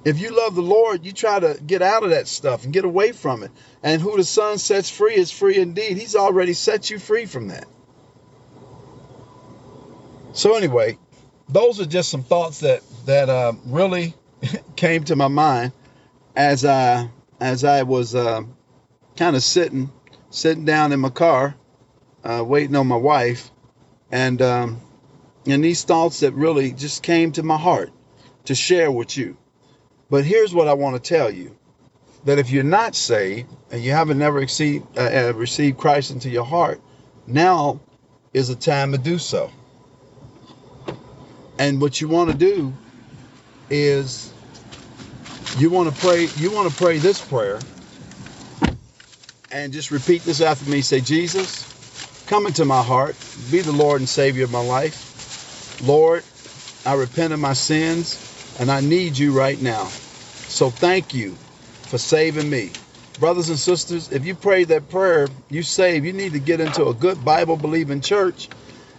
If 0.04 0.18
you 0.18 0.36
love 0.36 0.54
the 0.54 0.62
Lord, 0.62 1.04
you 1.04 1.12
try 1.12 1.38
to 1.38 1.58
get 1.64 1.80
out 1.80 2.02
of 2.02 2.10
that 2.10 2.26
stuff 2.26 2.64
and 2.64 2.72
get 2.72 2.84
away 2.84 3.12
from 3.12 3.42
it. 3.42 3.52
And 3.82 4.02
who 4.02 4.16
the 4.16 4.24
Son 4.24 4.58
sets 4.58 4.90
free 4.90 5.14
is 5.14 5.30
free 5.30 5.58
indeed. 5.58 5.96
He's 5.96 6.16
already 6.16 6.54
set 6.54 6.90
you 6.90 6.98
free 6.98 7.26
from 7.26 7.48
that. 7.48 7.66
So 10.32 10.56
anyway, 10.56 10.98
those 11.48 11.80
are 11.80 11.86
just 11.86 12.10
some 12.10 12.22
thoughts 12.22 12.60
that 12.60 12.82
that 13.06 13.28
uh, 13.28 13.52
really 13.66 14.14
came 14.76 15.04
to 15.04 15.16
my 15.16 15.28
mind 15.28 15.72
as 16.34 16.64
I 16.64 17.08
as 17.42 17.64
I 17.64 17.82
was 17.82 18.14
uh, 18.14 18.42
kind 19.16 19.34
of 19.34 19.42
sitting 19.42 19.90
sitting 20.30 20.64
down 20.64 20.92
in 20.92 21.00
my 21.00 21.10
car, 21.10 21.54
uh, 22.24 22.42
waiting 22.46 22.76
on 22.76 22.86
my 22.86 22.96
wife, 22.96 23.50
and 24.12 24.40
um, 24.40 24.80
and 25.46 25.62
these 25.64 25.82
thoughts 25.82 26.20
that 26.20 26.34
really 26.34 26.70
just 26.70 27.02
came 27.02 27.32
to 27.32 27.42
my 27.42 27.56
heart 27.56 27.92
to 28.44 28.54
share 28.54 28.92
with 28.92 29.16
you. 29.16 29.36
But 30.08 30.24
here's 30.24 30.54
what 30.54 30.68
I 30.68 30.74
want 30.74 31.02
to 31.02 31.08
tell 31.08 31.30
you 31.30 31.56
that 32.24 32.38
if 32.38 32.50
you're 32.50 32.62
not 32.62 32.94
saved 32.94 33.52
and 33.72 33.82
you 33.82 33.90
haven't 33.90 34.18
never 34.18 34.38
uh, 34.38 35.00
uh, 35.00 35.32
received 35.34 35.78
Christ 35.78 36.12
into 36.12 36.30
your 36.30 36.44
heart, 36.44 36.80
now 37.26 37.80
is 38.32 38.50
a 38.50 38.56
time 38.56 38.92
to 38.92 38.98
do 38.98 39.18
so. 39.18 39.50
And 41.58 41.80
what 41.80 42.00
you 42.00 42.06
want 42.06 42.30
to 42.30 42.36
do 42.36 42.72
is 43.68 44.32
you 45.58 45.70
want 45.70 45.94
to 45.94 46.00
pray 46.00 46.28
you 46.36 46.50
want 46.50 46.70
to 46.70 46.76
pray 46.76 46.98
this 46.98 47.20
prayer 47.24 47.60
and 49.50 49.72
just 49.72 49.90
repeat 49.90 50.22
this 50.22 50.40
after 50.40 50.68
me 50.70 50.80
say 50.80 51.00
Jesus 51.00 51.66
come 52.26 52.46
into 52.46 52.64
my 52.64 52.82
heart 52.82 53.16
be 53.50 53.60
the 53.60 53.72
Lord 53.72 54.00
and 54.00 54.08
Savior 54.08 54.44
of 54.44 54.50
my 54.50 54.64
life 54.64 55.80
Lord 55.86 56.24
I 56.86 56.94
repent 56.94 57.32
of 57.32 57.40
my 57.40 57.52
sins 57.52 58.56
and 58.60 58.70
I 58.70 58.80
need 58.80 59.16
you 59.18 59.32
right 59.32 59.60
now 59.60 59.86
so 59.86 60.68
thank 60.70 61.14
you 61.14 61.34
for 61.92 61.98
saving 61.98 62.48
me. 62.48 62.70
Brothers 63.18 63.48
and 63.50 63.58
sisters, 63.58 64.12
if 64.12 64.24
you 64.26 64.34
pray 64.34 64.64
that 64.64 64.88
prayer, 64.90 65.28
you 65.50 65.62
save. 65.62 66.04
You 66.04 66.12
need 66.12 66.32
to 66.32 66.38
get 66.38 66.60
into 66.60 66.86
a 66.86 66.94
good 66.94 67.24
Bible 67.24 67.56
believing 67.56 68.00
church 68.00 68.48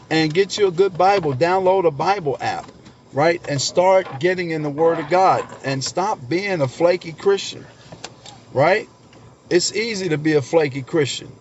and 0.09 0.33
get 0.33 0.57
you 0.57 0.67
a 0.67 0.71
good 0.71 0.97
Bible. 0.97 1.33
Download 1.33 1.85
a 1.87 1.91
Bible 1.91 2.37
app, 2.39 2.65
right? 3.13 3.41
And 3.47 3.62
start 3.62 4.19
getting 4.19 4.52
in 4.52 4.63
the 4.63 4.69
Word 4.69 4.99
of 4.99 5.10
God 5.10 5.45
and 5.63 5.84
stop 5.84 6.19
being 6.28 6.62
a 6.62 6.67
flaky 6.67 7.13
Christian, 7.13 7.65
right? 8.52 8.89
It's 9.49 9.73
easy 9.76 10.10
to 10.10 10.17
be 10.17 10.34
a 10.34 10.41
flaky 10.41 10.82
Christian. 10.82 11.32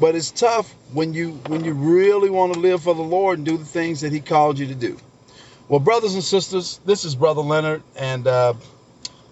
But 0.00 0.14
it's 0.14 0.30
tough 0.30 0.70
when 0.92 1.14
you 1.14 1.32
when 1.46 1.64
you 1.64 1.72
really 1.72 2.28
want 2.28 2.52
to 2.52 2.60
live 2.60 2.82
for 2.82 2.94
the 2.94 3.02
Lord 3.02 3.38
and 3.38 3.46
do 3.46 3.56
the 3.56 3.64
things 3.64 4.02
that 4.02 4.12
he 4.12 4.20
called 4.20 4.58
you 4.58 4.66
to 4.66 4.74
do. 4.74 4.98
Well, 5.68 5.80
brothers 5.80 6.14
and 6.14 6.22
sisters, 6.22 6.80
this 6.84 7.04
is 7.04 7.14
Brother 7.14 7.40
Leonard, 7.40 7.82
and 7.96 8.26
uh, 8.26 8.54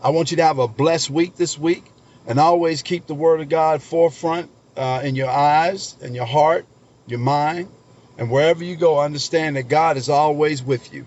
I 0.03 0.11
want 0.11 0.31
you 0.31 0.38
to 0.38 0.45
have 0.45 0.59
a 0.59 0.67
blessed 0.67 1.11
week 1.11 1.37
this 1.37 1.59
week, 1.59 1.85
and 2.27 2.40
always 2.40 2.83
keep 2.83 3.07
the 3.07 3.14
Word 3.14 3.40
of 3.40 3.49
God 3.49 3.83
forefront 3.83 4.51
uh, 4.77 5.03
in 5.05 5.14
your 5.17 5.31
eyes, 5.31 5.97
in 6.01 6.14
your 6.14 6.27
heart, 6.27 6.67
your 7.07 7.21
mind, 7.21 7.69
and 8.18 8.31
wherever 8.31 8.62
you 8.64 8.77
go, 8.77 9.00
understand 9.00 9.57
that 9.57 9.68
God 9.68 9.96
is 9.96 10.09
always 10.09 10.62
with 10.62 10.92
you. 10.92 11.07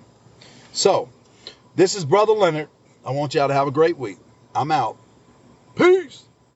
So, 0.74 1.10
this 1.76 1.96
is 1.96 2.06
Brother 2.06 2.34
Leonard. 2.34 2.70
I 3.06 3.12
want 3.12 3.34
y'all 3.34 3.48
to 3.48 3.54
have 3.54 3.67
a 3.67 3.72
great 3.72 3.98
week. 3.98 4.17
I'm 4.54 4.72
out. 4.72 4.98
Peace. 5.76 6.24